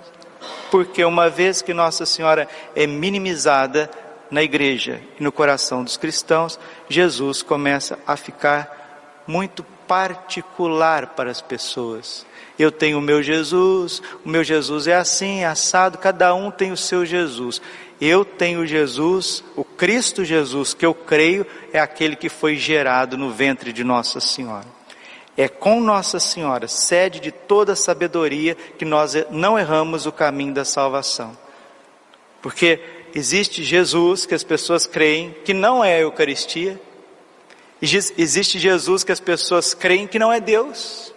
Porque 0.71 1.05
uma 1.05 1.29
vez 1.29 1.62
que 1.62 1.75
Nossa 1.75 2.07
Senhora 2.07 2.49
é 2.75 2.87
minimizada 2.87 3.90
na 4.31 4.43
igreja 4.43 5.00
e 5.19 5.23
no 5.23 5.33
coração 5.33 5.83
dos 5.83 5.97
cristãos, 5.97 6.59
Jesus 6.88 7.43
começa 7.43 7.99
a 8.07 8.17
ficar 8.17 9.23
muito 9.26 9.64
particular 9.87 11.09
para 11.09 11.31
as 11.31 11.40
pessoas. 11.40 12.25
Eu 12.59 12.71
tenho 12.71 12.99
o 12.99 13.02
meu 13.02 13.23
Jesus, 13.23 14.02
o 14.25 14.29
meu 14.29 14.45
Jesus 14.45 14.87
é 14.87 14.95
assim, 14.95 15.45
assado, 15.45 15.99
cada 15.99 16.35
um 16.35 16.50
tem 16.50 16.71
o 16.71 16.76
seu 16.76 17.05
Jesus. 17.05 17.61
Eu 18.00 18.25
tenho 18.25 18.66
Jesus, 18.66 19.45
o 19.54 19.62
Cristo 19.62 20.25
Jesus, 20.25 20.73
que 20.73 20.87
eu 20.87 20.95
creio 20.95 21.47
é 21.73 21.78
aquele 21.78 22.16
que 22.16 22.30
foi 22.30 22.57
gerado 22.57 23.19
no 23.19 23.30
ventre 23.30 23.73
de 23.73 23.85
Nossa 23.85 24.21
Senhora. 24.21 24.66
É 25.37 25.49
com 25.49 25.80
Nossa 25.80 26.19
Senhora, 26.19 26.66
sede 26.66 27.21
de 27.21 27.30
toda 27.30 27.76
sabedoria, 27.76 28.57
que 28.78 28.85
nós 28.85 29.14
não 29.30 29.59
erramos 29.59 30.07
o 30.07 30.12
caminho 30.12 30.54
da 30.54 30.64
salvação. 30.64 31.37
Porque 32.40 32.80
existe 33.14 33.62
Jesus 33.64 34.25
que 34.25 34.35
as 34.35 34.45
pessoas 34.45 34.87
creem 34.87 35.35
que 35.45 35.52
não 35.52 35.85
é 35.85 35.97
a 35.97 36.00
Eucaristia, 36.00 36.80
existe 37.83 38.59
Jesus 38.59 39.04
que 39.04 39.12
as 39.12 39.21
pessoas 39.21 39.75
creem 39.75 40.07
que 40.07 40.19
não 40.19 40.33
é 40.33 40.40
Deus. 40.40 41.14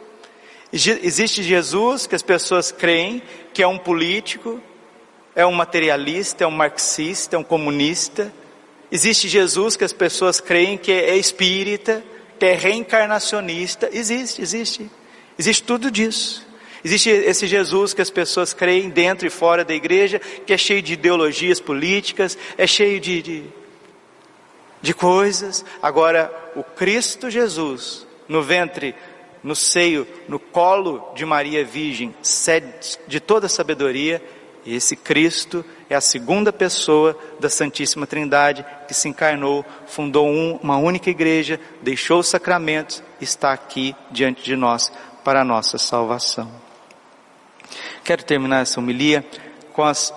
Existe 0.71 1.43
Jesus 1.43 2.07
que 2.07 2.15
as 2.15 2.23
pessoas 2.23 2.71
creem 2.71 3.21
que 3.53 3.61
é 3.61 3.67
um 3.67 3.77
político, 3.77 4.59
é 5.35 5.45
um 5.45 5.51
materialista, 5.51 6.43
é 6.43 6.47
um 6.47 6.51
marxista, 6.51 7.35
é 7.35 7.39
um 7.39 7.43
comunista. 7.43 8.31
Existe 8.91 9.27
Jesus 9.27 9.75
que 9.75 9.83
as 9.83 9.93
pessoas 9.93 10.39
creem 10.39 10.77
que 10.77 10.91
é 10.91 11.17
espírita, 11.17 12.03
que 12.39 12.45
é 12.45 12.53
reencarnacionista. 12.53 13.89
Existe, 13.91 14.41
existe. 14.41 14.91
Existe 15.37 15.63
tudo 15.63 15.89
disso. 15.89 16.45
Existe 16.83 17.09
esse 17.09 17.47
Jesus 17.47 17.93
que 17.93 18.01
as 18.01 18.09
pessoas 18.09 18.53
creem 18.53 18.89
dentro 18.89 19.25
e 19.25 19.29
fora 19.29 19.63
da 19.63 19.73
igreja, 19.73 20.19
que 20.19 20.53
é 20.53 20.57
cheio 20.57 20.81
de 20.81 20.93
ideologias 20.93 21.59
políticas, 21.59 22.37
é 22.57 22.67
cheio 22.67 22.99
de, 22.99 23.21
de, 23.21 23.43
de 24.81 24.93
coisas. 24.93 25.63
Agora, 25.81 26.31
o 26.55 26.63
Cristo 26.63 27.29
Jesus, 27.29 28.05
no 28.27 28.43
ventre 28.43 28.93
no 29.43 29.55
seio, 29.55 30.07
no 30.27 30.39
colo 30.39 31.11
de 31.15 31.25
Maria 31.25 31.65
Virgem, 31.65 32.15
sede 32.21 32.97
de 33.07 33.19
toda 33.19 33.49
sabedoria, 33.49 34.23
e 34.65 34.75
esse 34.75 34.95
Cristo 34.95 35.63
é 35.89 35.95
a 35.95 36.01
segunda 36.01 36.53
pessoa 36.53 37.17
da 37.39 37.49
Santíssima 37.49 38.07
Trindade 38.07 38.65
que 38.87 38.93
se 38.93 39.09
encarnou, 39.09 39.65
fundou 39.85 40.27
um, 40.27 40.57
uma 40.61 40.77
única 40.77 41.09
igreja, 41.09 41.59
deixou 41.81 42.19
os 42.19 42.27
sacramentos, 42.27 43.03
está 43.19 43.51
aqui 43.51 43.95
diante 44.09 44.43
de 44.43 44.55
nós 44.55 44.91
para 45.23 45.41
a 45.41 45.45
nossa 45.45 45.77
salvação. 45.77 46.49
Quero 48.03 48.23
terminar 48.23 48.61
essa 48.61 48.79
homilia 48.79 49.25
com 49.73 49.83
as 49.83 50.13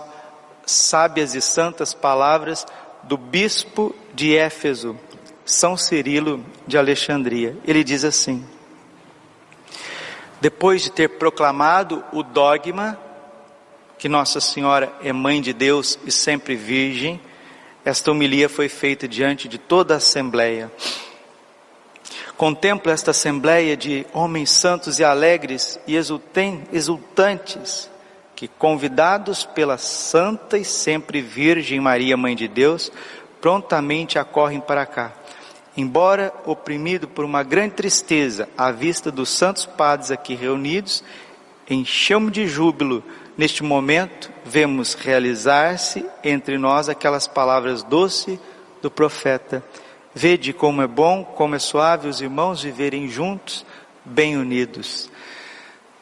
sábias 0.64 1.34
e 1.34 1.40
santas 1.40 1.92
palavras 1.94 2.66
do 3.02 3.16
bispo 3.16 3.94
de 4.14 4.36
Éfeso, 4.36 4.98
São 5.44 5.76
Cirilo 5.76 6.44
de 6.66 6.76
Alexandria. 6.76 7.56
Ele 7.64 7.82
diz 7.84 8.04
assim: 8.04 8.44
depois 10.40 10.82
de 10.82 10.90
ter 10.90 11.08
proclamado 11.18 12.04
o 12.12 12.22
dogma 12.22 12.98
que 13.98 14.08
Nossa 14.08 14.40
Senhora 14.40 14.92
é 15.02 15.12
mãe 15.12 15.40
de 15.40 15.52
Deus 15.52 15.98
e 16.04 16.10
sempre 16.10 16.54
virgem, 16.54 17.20
esta 17.84 18.10
homilia 18.10 18.48
foi 18.48 18.68
feita 18.68 19.06
diante 19.06 19.48
de 19.48 19.58
toda 19.58 19.94
a 19.94 19.96
assembleia. 19.98 20.70
Contempla 22.36 22.92
esta 22.92 23.12
assembleia 23.12 23.76
de 23.76 24.06
homens 24.12 24.50
santos 24.50 24.98
e 24.98 25.04
alegres 25.04 25.78
e 25.86 25.96
exultantes, 25.96 27.90
que 28.34 28.46
convidados 28.46 29.44
pela 29.44 29.78
santa 29.78 30.58
e 30.58 30.64
sempre 30.64 31.22
Virgem 31.22 31.80
Maria, 31.80 32.16
Mãe 32.16 32.36
de 32.36 32.46
Deus, 32.46 32.92
prontamente 33.40 34.18
acorrem 34.18 34.60
para 34.60 34.84
cá 34.84 35.12
embora 35.76 36.32
oprimido 36.46 37.06
por 37.06 37.24
uma 37.24 37.42
grande 37.42 37.74
tristeza 37.74 38.48
à 38.56 38.70
vista 38.70 39.12
dos 39.12 39.28
santos 39.28 39.66
padres 39.66 40.10
aqui 40.10 40.34
reunidos 40.34 41.04
Em 41.68 41.84
chamo 41.84 42.30
de 42.30 42.46
júbilo, 42.46 43.02
neste 43.36 43.62
momento, 43.62 44.30
vemos 44.44 44.94
realizar-se 44.94 46.04
entre 46.22 46.58
nós 46.58 46.88
aquelas 46.88 47.26
palavras 47.26 47.82
doces 47.82 48.38
do 48.80 48.90
profeta. 48.90 49.62
Vede 50.14 50.52
como 50.52 50.80
é 50.80 50.86
bom, 50.86 51.24
como 51.24 51.54
é 51.54 51.58
suave 51.58 52.08
os 52.08 52.20
irmãos 52.20 52.62
viverem 52.62 53.08
juntos, 53.08 53.66
bem 54.04 54.36
unidos. 54.36 55.10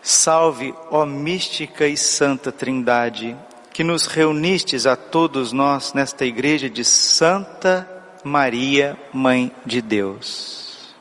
Salve, 0.00 0.74
ó 0.90 1.04
mística 1.04 1.86
e 1.88 1.96
santa 1.96 2.52
Trindade, 2.52 3.36
que 3.72 3.82
nos 3.82 4.06
reunistes 4.06 4.86
a 4.86 4.94
todos 4.94 5.50
nós 5.50 5.94
nesta 5.94 6.24
igreja 6.24 6.70
de 6.70 6.84
Santa 6.84 7.88
Maria, 8.22 8.96
Mãe 9.12 9.50
de 9.66 9.82
Deus. 9.82 10.94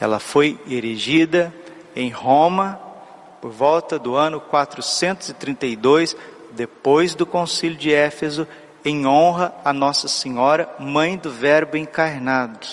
Ela 0.00 0.20
foi 0.20 0.60
erigida 0.68 1.52
em 1.94 2.10
Roma 2.10 2.78
por 3.40 3.50
volta 3.50 3.98
do 3.98 4.16
ano 4.16 4.40
432, 4.40 6.16
depois 6.52 7.14
do 7.14 7.26
concílio 7.26 7.76
de 7.76 7.92
Éfeso, 7.92 8.46
em 8.84 9.06
honra 9.06 9.54
a 9.64 9.72
Nossa 9.72 10.08
Senhora, 10.08 10.68
Mãe 10.78 11.16
do 11.16 11.30
Verbo 11.30 11.76
encarnado. 11.76 12.66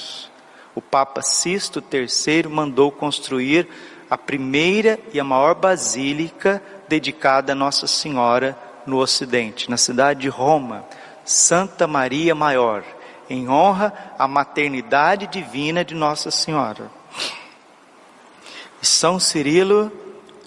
O 0.76 0.82
Papa 0.82 1.22
Sisto 1.22 1.84
III 1.92 2.48
mandou 2.50 2.92
construir 2.92 3.68
a 4.10 4.18
primeira 4.18 5.00
e 5.12 5.20
a 5.20 5.24
maior 5.24 5.56
basílica 5.56 6.62
dedicada 6.88 7.54
a 7.54 7.56
Nossa 7.56 7.88
Senhora 7.88 8.58
no 8.86 8.98
Ocidente, 8.98 9.70
na 9.70 9.78
cidade 9.78 10.22
de 10.22 10.30
Roma, 10.30 10.86
Santa 11.26 11.88
Maria 11.88 12.36
Maior, 12.36 12.84
em 13.30 13.50
honra 13.50 13.94
à 14.20 14.28
maternidade 14.28 15.28
divina 15.28 15.84
de 15.84 15.96
Nossa 15.96 16.30
Senhora. 16.30 16.92
São 18.82 19.20
Cirilo 19.20 19.92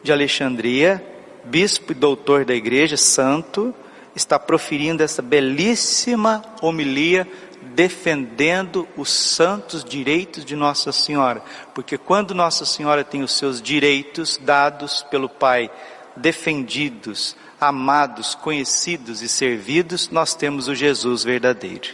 de 0.06 0.12
Alexandria, 0.12 1.04
bispo 1.44 1.90
e 1.90 1.94
doutor 1.94 2.44
da 2.44 2.54
igreja, 2.54 2.96
santo, 2.96 3.74
está 4.14 4.38
proferindo 4.38 5.02
essa 5.02 5.20
belíssima 5.20 6.42
homilia 6.62 7.28
defendendo 7.74 8.88
os 8.96 9.10
santos 9.10 9.84
direitos 9.84 10.44
de 10.44 10.54
Nossa 10.54 10.92
Senhora, 10.92 11.42
porque 11.74 11.98
quando 11.98 12.34
Nossa 12.34 12.64
Senhora 12.64 13.04
tem 13.04 13.22
os 13.22 13.32
seus 13.36 13.60
direitos 13.60 14.38
dados 14.38 15.02
pelo 15.10 15.28
Pai, 15.28 15.70
defendidos, 16.16 17.36
amados, 17.60 18.34
conhecidos 18.34 19.20
e 19.20 19.28
servidos, 19.28 20.08
nós 20.08 20.34
temos 20.34 20.68
o 20.68 20.74
Jesus 20.74 21.24
verdadeiro. 21.24 21.88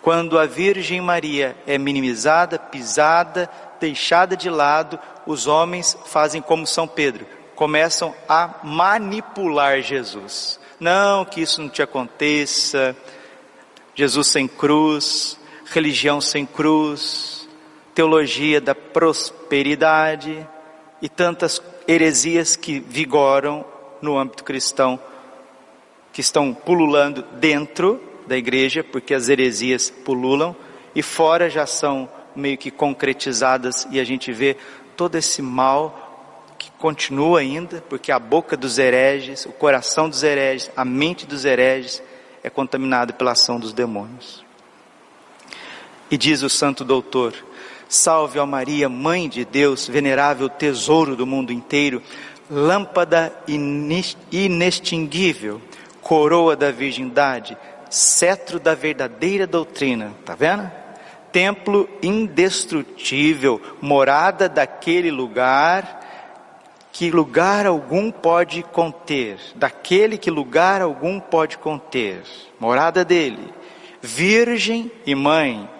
Quando 0.00 0.38
a 0.38 0.46
Virgem 0.46 1.00
Maria 1.02 1.54
é 1.66 1.76
minimizada, 1.76 2.58
pisada, 2.58 3.48
deixada 3.78 4.36
de 4.36 4.48
lado, 4.48 4.98
os 5.28 5.46
homens 5.46 5.94
fazem 6.06 6.40
como 6.40 6.66
São 6.66 6.88
Pedro, 6.88 7.26
começam 7.54 8.14
a 8.26 8.54
manipular 8.62 9.82
Jesus. 9.82 10.58
Não 10.80 11.22
que 11.22 11.42
isso 11.42 11.60
não 11.60 11.68
te 11.68 11.82
aconteça, 11.82 12.96
Jesus 13.94 14.28
sem 14.28 14.48
cruz, 14.48 15.38
religião 15.66 16.18
sem 16.18 16.46
cruz, 16.46 17.46
teologia 17.94 18.58
da 18.58 18.74
prosperidade 18.74 20.48
e 21.02 21.10
tantas 21.10 21.60
heresias 21.86 22.56
que 22.56 22.80
vigoram 22.80 23.66
no 24.00 24.16
âmbito 24.16 24.44
cristão, 24.44 24.98
que 26.10 26.22
estão 26.22 26.54
pululando 26.54 27.22
dentro 27.34 28.00
da 28.26 28.36
igreja, 28.36 28.82
porque 28.82 29.12
as 29.12 29.28
heresias 29.28 29.90
pululam, 29.90 30.56
e 30.94 31.02
fora 31.02 31.50
já 31.50 31.66
são 31.66 32.08
meio 32.34 32.56
que 32.58 32.70
concretizadas, 32.70 33.86
e 33.90 33.98
a 34.00 34.04
gente 34.04 34.32
vê 34.32 34.56
todo 34.96 35.16
esse 35.16 35.40
mal 35.42 36.54
que 36.58 36.70
continua 36.72 37.40
ainda, 37.40 37.82
porque 37.88 38.10
a 38.10 38.18
boca 38.18 38.56
dos 38.56 38.78
hereges, 38.78 39.46
o 39.46 39.52
coração 39.52 40.08
dos 40.08 40.22
hereges, 40.22 40.70
a 40.76 40.84
mente 40.84 41.26
dos 41.26 41.44
hereges, 41.44 42.02
é 42.42 42.50
contaminado 42.50 43.14
pela 43.14 43.32
ação 43.32 43.58
dos 43.60 43.72
demônios. 43.72 44.44
E 46.10 46.16
diz 46.16 46.42
o 46.42 46.50
santo 46.50 46.84
doutor: 46.84 47.34
Salve, 47.88 48.38
ó 48.38 48.46
Maria, 48.46 48.88
Mãe 48.88 49.28
de 49.28 49.44
Deus, 49.44 49.86
venerável 49.86 50.48
tesouro 50.48 51.14
do 51.14 51.26
mundo 51.26 51.52
inteiro, 51.52 52.02
lâmpada 52.50 53.32
inextinguível, 54.32 55.60
coroa 56.00 56.56
da 56.56 56.70
virgindade, 56.70 57.56
cetro 57.90 58.58
da 58.58 58.74
verdadeira 58.74 59.46
doutrina, 59.46 60.12
tá 60.24 60.34
vendo? 60.34 60.70
Templo 61.32 61.88
indestrutível, 62.02 63.60
morada 63.80 64.48
daquele 64.48 65.10
lugar 65.10 65.98
que 66.98 67.10
lugar 67.10 67.64
algum 67.64 68.10
pode 68.10 68.62
conter, 68.62 69.38
daquele 69.54 70.18
que 70.18 70.30
lugar 70.30 70.82
algum 70.82 71.20
pode 71.20 71.56
conter, 71.58 72.22
morada 72.58 73.04
dele, 73.04 73.52
virgem 74.02 74.90
e 75.06 75.14
mãe, 75.14 75.70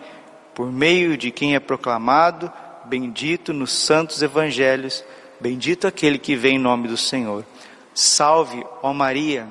por 0.54 0.70
meio 0.70 1.16
de 1.16 1.32
quem 1.32 1.56
é 1.56 1.60
proclamado, 1.60 2.52
bendito 2.84 3.52
nos 3.52 3.72
santos 3.72 4.22
evangelhos, 4.22 5.04
bendito 5.40 5.86
aquele 5.86 6.18
que 6.18 6.36
vem 6.36 6.56
em 6.56 6.60
nome 6.60 6.86
do 6.86 6.96
Senhor. 6.96 7.44
Salve, 7.92 8.64
ó 8.80 8.92
Maria, 8.92 9.48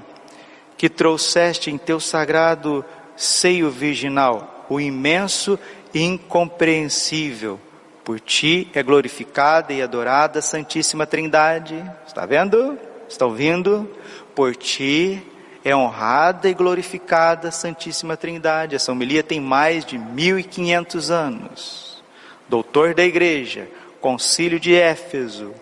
que 0.77 0.87
trouxeste 0.87 1.69
em 1.69 1.77
teu 1.77 1.99
sagrado 1.99 2.85
seio 3.15 3.69
virginal 3.69 4.65
o 4.69 4.79
imenso 4.79 5.57
incompreensível 5.97 7.59
por 8.07 8.21
ti 8.21 8.69
é 8.73 8.81
glorificada 8.81 9.73
e 9.73 9.81
adorada 9.81 10.39
a 10.39 10.41
Santíssima 10.41 11.05
Trindade. 11.05 11.83
Está 12.07 12.25
vendo? 12.25 12.79
Está 13.09 13.25
ouvindo? 13.25 13.85
Por 14.33 14.55
ti 14.55 15.21
é 15.61 15.75
honrada 15.75 16.47
e 16.47 16.53
glorificada 16.53 17.49
a 17.49 17.51
Santíssima 17.51 18.15
Trindade. 18.15 18.77
Essa 18.77 18.93
homilia 18.93 19.21
tem 19.21 19.41
mais 19.41 19.83
de 19.83 19.97
1500 19.97 21.11
anos. 21.11 22.01
Doutor 22.47 22.93
da 22.93 23.03
Igreja, 23.03 23.67
Concílio 23.99 24.57
de 24.57 24.73
Éfeso. 24.73 25.53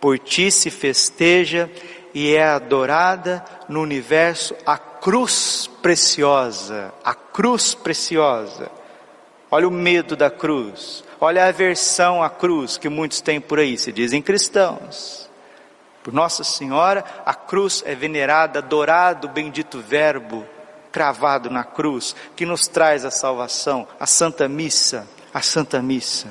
Por 0.00 0.18
ti 0.18 0.50
se 0.50 0.70
festeja 0.70 1.70
e 2.14 2.34
é 2.34 2.44
adorada 2.44 3.44
no 3.68 3.82
universo 3.82 4.56
a 4.64 4.78
cruz 4.78 5.68
preciosa, 5.82 6.94
a 7.04 7.14
cruz 7.14 7.74
preciosa. 7.74 8.79
Olha 9.50 9.66
o 9.66 9.70
medo 9.70 10.16
da 10.16 10.30
cruz. 10.30 11.02
Olha 11.20 11.44
a 11.44 11.48
aversão 11.48 12.22
à 12.22 12.30
cruz 12.30 12.78
que 12.78 12.88
muitos 12.88 13.20
têm 13.20 13.40
por 13.40 13.58
aí, 13.58 13.76
se 13.76 13.92
dizem 13.92 14.22
cristãos. 14.22 15.28
Por 16.02 16.12
Nossa 16.12 16.42
Senhora, 16.44 17.04
a 17.26 17.34
cruz 17.34 17.82
é 17.84 17.94
venerada, 17.94 18.60
adorado 18.60 19.28
bendito 19.28 19.80
Verbo 19.80 20.46
cravado 20.90 21.50
na 21.50 21.64
cruz, 21.64 22.14
que 22.34 22.44
nos 22.44 22.66
traz 22.66 23.04
a 23.04 23.10
salvação, 23.10 23.86
a 23.98 24.06
Santa 24.06 24.48
Missa, 24.48 25.06
a 25.32 25.40
Santa 25.40 25.80
Missa. 25.80 26.28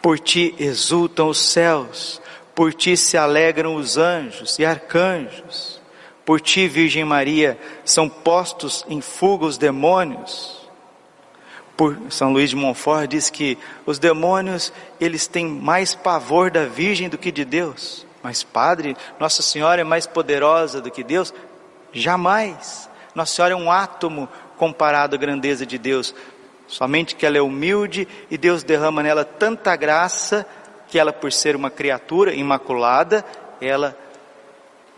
Por 0.00 0.18
ti 0.18 0.54
exultam 0.58 1.28
os 1.28 1.38
céus, 1.38 2.20
por 2.54 2.74
ti 2.74 2.96
se 2.96 3.16
alegram 3.16 3.76
os 3.76 3.96
anjos 3.96 4.58
e 4.58 4.64
arcanjos, 4.64 5.80
por 6.24 6.40
ti, 6.40 6.68
Virgem 6.68 7.04
Maria, 7.04 7.58
são 7.84 8.08
postos 8.08 8.84
em 8.88 9.00
fuga 9.00 9.44
os 9.44 9.58
demônios 9.58 10.62
por 11.76 11.96
São 12.10 12.32
Luís 12.32 12.50
de 12.50 12.56
Montfort 12.56 13.08
diz 13.08 13.30
que 13.30 13.58
os 13.86 13.98
demônios, 13.98 14.72
eles 15.00 15.26
têm 15.26 15.46
mais 15.46 15.94
pavor 15.94 16.50
da 16.50 16.64
virgem 16.64 17.08
do 17.08 17.18
que 17.18 17.32
de 17.32 17.44
Deus. 17.44 18.06
Mas 18.22 18.42
padre, 18.42 18.96
Nossa 19.18 19.42
Senhora 19.42 19.80
é 19.80 19.84
mais 19.84 20.06
poderosa 20.06 20.80
do 20.80 20.90
que 20.90 21.02
Deus? 21.02 21.34
Jamais. 21.92 22.88
Nossa 23.14 23.34
Senhora 23.34 23.54
é 23.54 23.56
um 23.56 23.70
átomo 23.70 24.28
comparado 24.56 25.16
à 25.16 25.18
grandeza 25.18 25.66
de 25.66 25.76
Deus. 25.76 26.14
Somente 26.68 27.16
que 27.16 27.26
ela 27.26 27.36
é 27.36 27.42
humilde 27.42 28.06
e 28.30 28.38
Deus 28.38 28.62
derrama 28.62 29.02
nela 29.02 29.24
tanta 29.24 29.74
graça 29.74 30.46
que 30.88 30.98
ela, 30.98 31.12
por 31.12 31.32
ser 31.32 31.56
uma 31.56 31.70
criatura 31.70 32.32
imaculada, 32.34 33.24
ela 33.60 33.96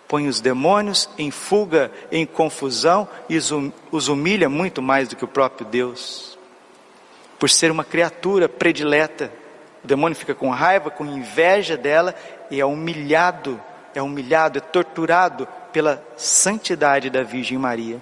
põe 0.09 0.29
os 0.29 0.41
demônios 0.41 1.09
em 1.19 1.31
fuga, 1.31 1.91
em 2.11 2.27
confusão 2.27 3.09
e 3.29 3.37
os 3.37 4.09
humilha 4.09 4.49
muito 4.49 4.81
mais 4.81 5.09
do 5.09 5.17
que 5.17 5.25
o 5.25 5.29
próprio 5.29 5.67
Deus 5.67 6.35
por 7.45 7.51
ser 7.51 7.71
uma 7.71 7.85
criatura 7.85 8.49
predileta. 8.49 9.31
O 9.85 9.87
demônio 9.87 10.17
fica 10.17 10.35
com 10.35 10.49
raiva, 10.49 10.91
com 10.91 11.05
inveja 11.05 11.77
dela 11.77 12.15
e 12.51 12.59
é 12.59 12.65
humilhado, 12.65 13.61
é 13.95 14.01
humilhado, 14.01 14.57
é 14.57 14.63
torturado 14.63 15.47
pela 15.71 16.03
santidade 16.17 17.11
da 17.11 17.23
Virgem 17.23 17.59
Maria. 17.59 18.01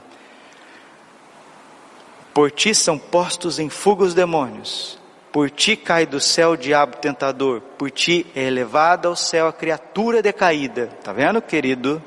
Por 2.32 2.52
ti 2.52 2.72
são 2.72 2.96
postos 2.96 3.58
em 3.58 3.68
fuga 3.68 4.04
os 4.04 4.14
demônios, 4.14 4.96
por 5.32 5.50
ti 5.50 5.76
cai 5.76 6.04
do 6.06 6.20
céu 6.20 6.50
o 6.50 6.56
diabo 6.56 6.98
tentador, 6.98 7.60
por 7.78 7.90
ti 7.90 8.26
é 8.34 8.42
elevada 8.42 9.08
ao 9.08 9.16
céu 9.16 9.48
a 9.48 9.52
criatura 9.52 10.20
decaída. 10.20 10.88
Tá 11.02 11.12
vendo, 11.12 11.40
querido? 11.40 12.02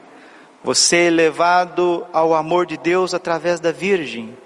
Você 0.64 0.98
é 0.98 1.06
elevado 1.06 2.06
ao 2.14 2.34
amor 2.34 2.66
de 2.66 2.78
Deus 2.78 3.14
através 3.14 3.60
da 3.60 3.72
Virgem. 3.72 4.38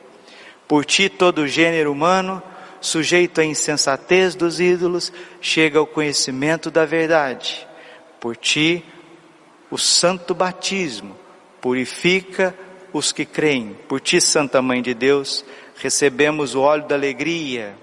Por 0.67 0.85
ti 0.85 1.09
todo 1.09 1.39
o 1.39 1.47
gênero 1.47 1.91
humano 1.91 2.41
sujeito 2.81 3.41
à 3.41 3.45
insensatez 3.45 4.35
dos 4.35 4.59
ídolos, 4.59 5.11
chega 5.41 5.79
ao 5.79 5.87
conhecimento 5.87 6.71
da 6.71 6.85
verdade. 6.85 7.67
Por 8.19 8.35
ti, 8.35 8.83
o 9.69 9.77
santo 9.77 10.33
batismo 10.33 11.15
purifica 11.61 12.55
os 12.93 13.11
que 13.11 13.25
creem. 13.25 13.75
Por 13.87 13.99
ti, 13.99 14.19
Santa 14.19 14.61
Mãe 14.61 14.81
de 14.81 14.93
Deus, 14.93 15.45
recebemos 15.75 16.55
o 16.55 16.61
óleo 16.61 16.87
da 16.87 16.95
alegria, 16.95 17.75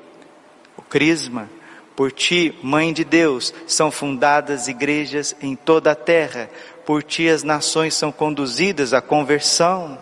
crisma. 0.88 1.48
Por 1.94 2.12
ti, 2.12 2.58
Mãe 2.62 2.92
de 2.92 3.04
Deus, 3.04 3.54
são 3.66 3.90
fundadas 3.90 4.68
igrejas 4.68 5.34
em 5.40 5.56
toda 5.56 5.92
a 5.92 5.94
terra. 5.94 6.50
Por 6.84 7.02
ti, 7.02 7.28
as 7.28 7.42
nações 7.42 7.94
são 7.94 8.12
conduzidas 8.12 8.92
à 8.92 9.00
conversão. 9.00 9.98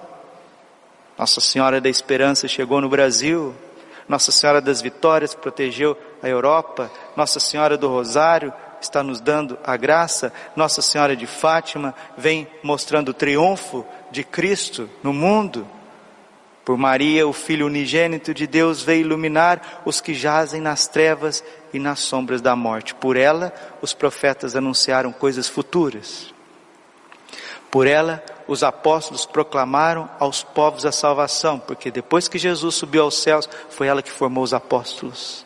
Nossa 1.16 1.40
Senhora 1.40 1.80
da 1.80 1.88
Esperança 1.88 2.48
chegou 2.48 2.80
no 2.80 2.88
Brasil. 2.88 3.54
Nossa 4.08 4.32
Senhora 4.32 4.60
das 4.60 4.82
Vitórias 4.82 5.34
protegeu 5.34 5.96
a 6.22 6.28
Europa. 6.28 6.90
Nossa 7.16 7.38
Senhora 7.38 7.76
do 7.78 7.88
Rosário 7.88 8.52
está 8.80 9.02
nos 9.02 9.20
dando 9.20 9.56
a 9.64 9.76
graça. 9.76 10.32
Nossa 10.56 10.82
Senhora 10.82 11.16
de 11.16 11.26
Fátima 11.26 11.94
vem 12.18 12.46
mostrando 12.62 13.10
o 13.10 13.14
triunfo 13.14 13.86
de 14.10 14.24
Cristo 14.24 14.90
no 15.02 15.12
mundo. 15.12 15.66
Por 16.64 16.78
Maria, 16.78 17.28
o 17.28 17.32
Filho 17.32 17.66
unigênito 17.66 18.32
de 18.32 18.46
Deus, 18.46 18.82
veio 18.82 19.02
iluminar 19.02 19.82
os 19.84 20.00
que 20.00 20.14
jazem 20.14 20.60
nas 20.60 20.88
trevas 20.88 21.44
e 21.72 21.78
nas 21.78 22.00
sombras 22.00 22.40
da 22.40 22.56
morte. 22.56 22.94
Por 22.94 23.16
ela, 23.16 23.52
os 23.82 23.92
profetas 23.92 24.56
anunciaram 24.56 25.12
coisas 25.12 25.46
futuras. 25.46 26.32
Por 27.70 27.86
ela, 27.86 28.24
os 28.46 28.62
apóstolos 28.62 29.26
proclamaram 29.26 30.08
aos 30.18 30.42
povos 30.42 30.86
a 30.86 30.92
salvação, 30.92 31.58
porque 31.58 31.90
depois 31.90 32.28
que 32.28 32.38
Jesus 32.38 32.76
subiu 32.76 33.02
aos 33.02 33.18
céus, 33.18 33.48
foi 33.68 33.88
ela 33.88 34.02
que 34.02 34.10
formou 34.10 34.44
os 34.44 34.54
apóstolos. 34.54 35.44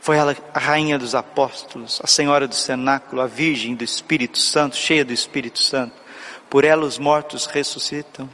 Foi 0.00 0.16
ela 0.16 0.36
a 0.52 0.58
rainha 0.58 0.98
dos 0.98 1.14
apóstolos, 1.14 2.00
a 2.02 2.08
senhora 2.08 2.48
do 2.48 2.54
cenáculo, 2.56 3.22
a 3.22 3.26
virgem 3.28 3.76
do 3.76 3.84
Espírito 3.84 4.38
Santo, 4.38 4.74
cheia 4.74 5.04
do 5.04 5.12
Espírito 5.12 5.60
Santo. 5.60 5.94
Por 6.50 6.64
ela 6.64 6.84
os 6.84 6.98
mortos 6.98 7.46
ressuscitam. 7.46 8.28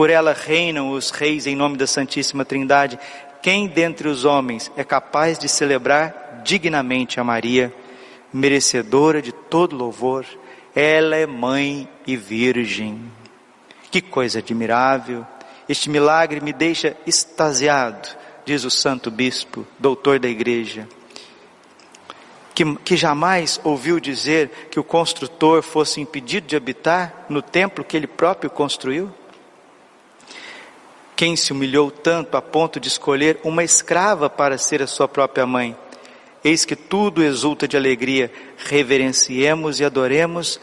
Por 0.00 0.08
ela 0.08 0.32
reinam 0.32 0.92
os 0.92 1.10
reis 1.10 1.46
em 1.46 1.54
nome 1.54 1.76
da 1.76 1.86
Santíssima 1.86 2.42
Trindade. 2.42 2.98
Quem 3.42 3.66
dentre 3.66 4.08
os 4.08 4.24
homens 4.24 4.72
é 4.74 4.82
capaz 4.82 5.38
de 5.38 5.46
celebrar 5.46 6.40
dignamente 6.42 7.20
a 7.20 7.22
Maria, 7.22 7.70
merecedora 8.32 9.20
de 9.20 9.30
todo 9.30 9.76
louvor? 9.76 10.24
Ela 10.74 11.16
é 11.16 11.26
mãe 11.26 11.86
e 12.06 12.16
virgem. 12.16 13.12
Que 13.90 14.00
coisa 14.00 14.38
admirável! 14.38 15.26
Este 15.68 15.90
milagre 15.90 16.40
me 16.40 16.54
deixa 16.54 16.96
extasiado, 17.06 18.08
diz 18.46 18.64
o 18.64 18.70
santo 18.70 19.10
bispo, 19.10 19.66
doutor 19.78 20.18
da 20.18 20.30
igreja, 20.30 20.88
que, 22.54 22.74
que 22.76 22.96
jamais 22.96 23.60
ouviu 23.62 24.00
dizer 24.00 24.68
que 24.70 24.80
o 24.80 24.84
construtor 24.84 25.60
fosse 25.60 26.00
impedido 26.00 26.46
de 26.46 26.56
habitar 26.56 27.26
no 27.28 27.42
templo 27.42 27.84
que 27.84 27.98
ele 27.98 28.06
próprio 28.06 28.48
construiu? 28.48 29.12
Quem 31.20 31.36
se 31.36 31.52
humilhou 31.52 31.90
tanto 31.90 32.38
a 32.38 32.40
ponto 32.40 32.80
de 32.80 32.88
escolher 32.88 33.38
uma 33.44 33.62
escrava 33.62 34.30
para 34.30 34.56
ser 34.56 34.80
a 34.80 34.86
sua 34.86 35.06
própria 35.06 35.44
mãe? 35.44 35.76
Eis 36.42 36.64
que 36.64 36.74
tudo 36.74 37.22
exulta 37.22 37.68
de 37.68 37.76
alegria. 37.76 38.32
Reverenciemos 38.56 39.80
e 39.80 39.84
adoremos 39.84 40.58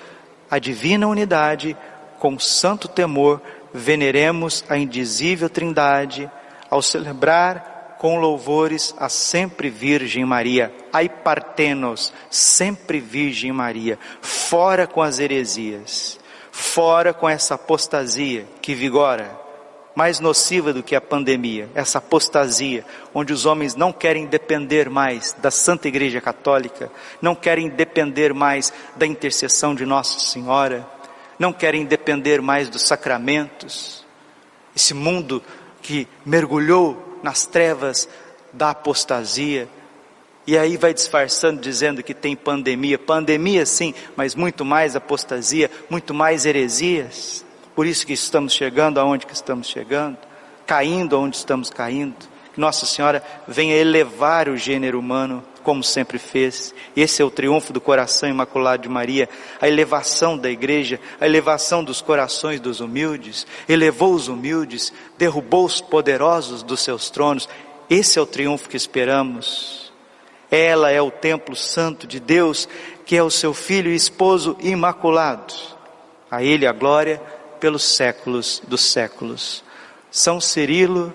a 0.49 0.57
divina 0.57 1.07
unidade 1.07 1.77
com 2.17 2.39
santo 2.39 2.87
temor. 2.87 3.39
Veneremos 3.71 4.65
a 4.67 4.79
indizível 4.79 5.47
Trindade 5.47 6.27
ao 6.71 6.81
celebrar 6.81 7.97
com 7.99 8.19
louvores 8.19 8.95
a 8.97 9.09
sempre 9.09 9.69
Virgem 9.69 10.25
Maria. 10.25 10.73
Ai 10.91 11.07
partenos, 11.07 12.11
sempre 12.31 12.99
Virgem 12.99 13.51
Maria. 13.51 13.99
Fora 14.21 14.87
com 14.87 15.03
as 15.03 15.19
heresias. 15.19 16.19
Fora 16.51 17.13
com 17.13 17.29
essa 17.29 17.53
apostasia 17.53 18.47
que 18.59 18.73
vigora 18.73 19.45
mais 19.97 20.19
nociva 20.19 20.71
do 20.71 20.83
que 20.83 20.95
a 20.95 21.01
pandemia, 21.01 21.67
essa 21.73 21.97
apostasia, 21.97 22.85
onde 23.15 23.33
os 23.33 23.47
homens 23.47 23.73
não 23.73 23.91
querem 23.91 24.27
depender 24.27 24.91
mais 24.91 25.35
da 25.39 25.49
Santa 25.49 25.87
Igreja 25.87 26.21
Católica, 26.21 26.91
não 27.19 27.33
querem 27.33 27.67
depender 27.67 28.31
mais 28.31 28.71
da 28.95 29.07
intercessão 29.07 29.73
de 29.73 29.87
Nossa 29.87 30.19
Senhora, 30.19 30.87
não 31.39 31.51
querem 31.51 31.83
depender 31.83 32.43
mais 32.43 32.69
dos 32.69 32.83
sacramentos. 32.83 34.05
Esse 34.75 34.93
mundo 34.93 35.41
que 35.81 36.07
mergulhou 36.23 37.19
nas 37.23 37.47
trevas 37.47 38.07
da 38.53 38.69
apostasia, 38.69 39.67
e 40.45 40.55
aí 40.55 40.77
vai 40.77 40.93
disfarçando 40.93 41.59
dizendo 41.59 42.03
que 42.03 42.13
tem 42.13 42.35
pandemia. 42.35 42.99
Pandemia 42.99 43.65
sim, 43.65 43.95
mas 44.15 44.35
muito 44.35 44.63
mais 44.63 44.95
apostasia, 44.95 45.71
muito 45.89 46.13
mais 46.13 46.45
heresias. 46.45 47.46
Por 47.77 47.85
isso 47.85 48.07
que 48.07 48.13
estamos 48.13 48.53
chegando 48.53 48.99
aonde 48.99 49.27
que 49.27 49.35
estamos 49.35 49.67
chegando, 49.67 50.17
caindo 50.65 51.15
aonde 51.15 51.37
estamos 51.37 51.69
caindo. 51.69 52.15
Nossa 52.57 52.87
Senhora 52.87 53.23
venha 53.47 53.75
elevar 53.75 54.49
o 54.49 54.57
gênero 54.57 54.97
humano 54.97 55.43
como 55.61 55.83
sempre 55.83 56.17
fez. 56.17 56.73
Esse 56.95 57.21
é 57.21 57.25
o 57.25 57.29
triunfo 57.29 57.71
do 57.71 57.79
coração 57.79 58.27
imaculado 58.27 58.81
de 58.81 58.89
Maria, 58.89 59.29
a 59.61 59.67
elevação 59.67 60.35
da 60.35 60.49
igreja, 60.49 60.99
a 61.21 61.27
elevação 61.27 61.83
dos 61.83 62.01
corações 62.01 62.59
dos 62.59 62.79
humildes, 62.79 63.45
elevou 63.69 64.15
os 64.15 64.27
humildes, 64.27 64.91
derrubou 65.15 65.63
os 65.63 65.79
poderosos 65.79 66.63
dos 66.63 66.79
seus 66.79 67.11
tronos. 67.11 67.47
Esse 67.87 68.17
é 68.17 68.21
o 68.23 68.25
triunfo 68.25 68.69
que 68.69 68.75
esperamos. 68.75 69.93
Ela 70.49 70.89
é 70.89 70.99
o 70.99 71.11
templo 71.11 71.55
santo 71.55 72.07
de 72.07 72.19
Deus, 72.19 72.67
que 73.05 73.15
é 73.15 73.21
o 73.21 73.29
seu 73.29 73.53
filho 73.53 73.91
e 73.91 73.95
esposo 73.95 74.57
imaculado. 74.61 75.53
A 76.29 76.43
ele 76.43 76.65
a 76.65 76.73
glória, 76.73 77.21
pelos 77.59 77.83
séculos 77.83 78.61
dos 78.67 78.81
séculos. 78.81 79.63
São 80.09 80.39
Cirilo 80.39 81.13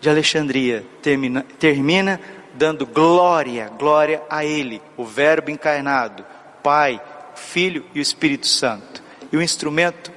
de 0.00 0.10
Alexandria 0.10 0.84
termina, 1.02 1.44
termina 1.58 2.20
dando 2.54 2.86
glória, 2.86 3.70
glória 3.78 4.22
a 4.28 4.44
Ele, 4.44 4.82
o 4.96 5.04
Verbo 5.04 5.50
encarnado, 5.50 6.24
Pai, 6.62 7.00
Filho 7.34 7.84
e 7.94 7.98
o 7.98 8.02
Espírito 8.02 8.46
Santo. 8.46 9.02
E 9.30 9.36
o 9.36 9.42
instrumento 9.42 10.12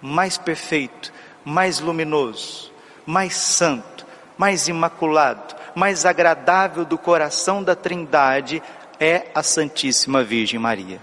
mais 0.00 0.38
perfeito, 0.38 1.12
mais 1.44 1.80
luminoso, 1.80 2.72
mais 3.04 3.36
santo, 3.36 4.06
mais 4.36 4.68
imaculado, 4.68 5.54
mais 5.74 6.04
agradável 6.04 6.84
do 6.84 6.98
coração 6.98 7.62
da 7.62 7.74
Trindade 7.74 8.62
é 8.98 9.26
a 9.34 9.42
Santíssima 9.42 10.22
Virgem 10.22 10.58
Maria. 10.58 11.00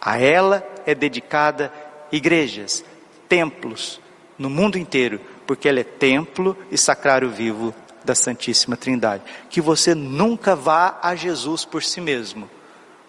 A 0.00 0.20
ela 0.20 0.66
é 0.84 0.94
dedicada 0.94 1.72
igrejas, 2.10 2.84
templos 3.28 4.00
no 4.38 4.50
mundo 4.50 4.78
inteiro, 4.78 5.20
porque 5.46 5.68
ela 5.68 5.80
é 5.80 5.84
templo 5.84 6.56
e 6.70 6.78
sacrário 6.78 7.30
vivo 7.30 7.74
da 8.04 8.14
Santíssima 8.14 8.76
Trindade. 8.76 9.22
Que 9.50 9.60
você 9.60 9.94
nunca 9.94 10.54
vá 10.54 10.98
a 11.02 11.14
Jesus 11.14 11.64
por 11.64 11.82
si 11.82 12.00
mesmo, 12.00 12.48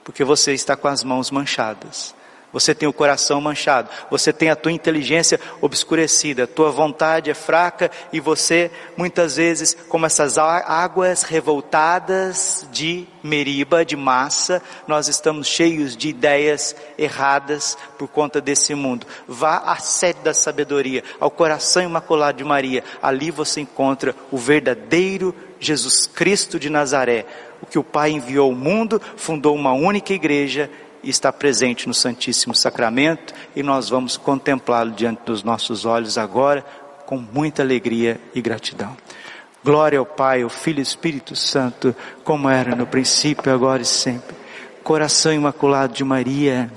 porque 0.03 0.23
você 0.23 0.53
está 0.53 0.75
com 0.75 0.87
as 0.87 1.03
mãos 1.03 1.31
manchadas 1.31 2.16
você 2.51 2.73
tem 2.73 2.87
o 2.87 2.93
coração 2.93 3.41
manchado, 3.41 3.89
você 4.09 4.31
tem 4.31 4.49
a 4.49 4.55
tua 4.55 4.71
inteligência 4.71 5.39
obscurecida, 5.61 6.43
a 6.43 6.47
tua 6.47 6.71
vontade 6.71 7.29
é 7.29 7.33
fraca 7.33 7.91
e 8.11 8.19
você, 8.19 8.71
muitas 8.95 9.35
vezes, 9.35 9.75
como 9.89 10.05
essas 10.05 10.37
águas 10.37 11.23
revoltadas 11.23 12.65
de 12.71 13.07
Meriba, 13.21 13.83
de 13.83 13.95
massa, 13.95 14.61
nós 14.87 15.07
estamos 15.07 15.47
cheios 15.47 15.97
de 15.97 16.09
ideias 16.09 16.75
erradas 16.97 17.77
por 17.97 18.07
conta 18.07 18.39
desse 18.39 18.73
mundo. 18.73 19.05
Vá 19.27 19.57
à 19.57 19.77
sede 19.77 20.19
da 20.23 20.33
sabedoria, 20.33 21.03
ao 21.19 21.29
coração 21.29 21.83
imaculado 21.83 22.37
de 22.37 22.43
Maria, 22.43 22.83
ali 23.01 23.31
você 23.31 23.61
encontra 23.61 24.15
o 24.31 24.37
verdadeiro 24.37 25.35
Jesus 25.59 26.07
Cristo 26.07 26.59
de 26.59 26.69
Nazaré, 26.69 27.25
o 27.61 27.65
que 27.65 27.79
o 27.79 27.83
Pai 27.83 28.11
enviou 28.11 28.49
ao 28.49 28.55
mundo, 28.55 29.01
fundou 29.15 29.55
uma 29.55 29.73
única 29.73 30.13
igreja 30.13 30.69
está 31.03 31.31
presente 31.31 31.87
no 31.87 31.93
Santíssimo 31.93 32.53
Sacramento 32.53 33.33
e 33.55 33.63
nós 33.63 33.89
vamos 33.89 34.17
contemplá-lo 34.17 34.91
diante 34.91 35.23
dos 35.25 35.43
nossos 35.43 35.85
olhos 35.85 36.17
agora 36.17 36.65
com 37.05 37.17
muita 37.17 37.61
alegria 37.61 38.19
e 38.35 38.41
gratidão. 38.41 38.95
Glória 39.63 39.99
ao 39.99 40.05
Pai, 40.05 40.43
ao 40.43 40.49
Filho 40.49 40.79
e 40.79 40.81
Espírito 40.81 41.35
Santo, 41.35 41.95
como 42.23 42.49
era 42.49 42.75
no 42.75 42.85
princípio, 42.85 43.51
agora 43.51 43.81
e 43.81 43.85
sempre. 43.85 44.35
Coração 44.83 45.33
imaculado 45.33 45.93
de 45.93 46.03
Maria, 46.03 46.71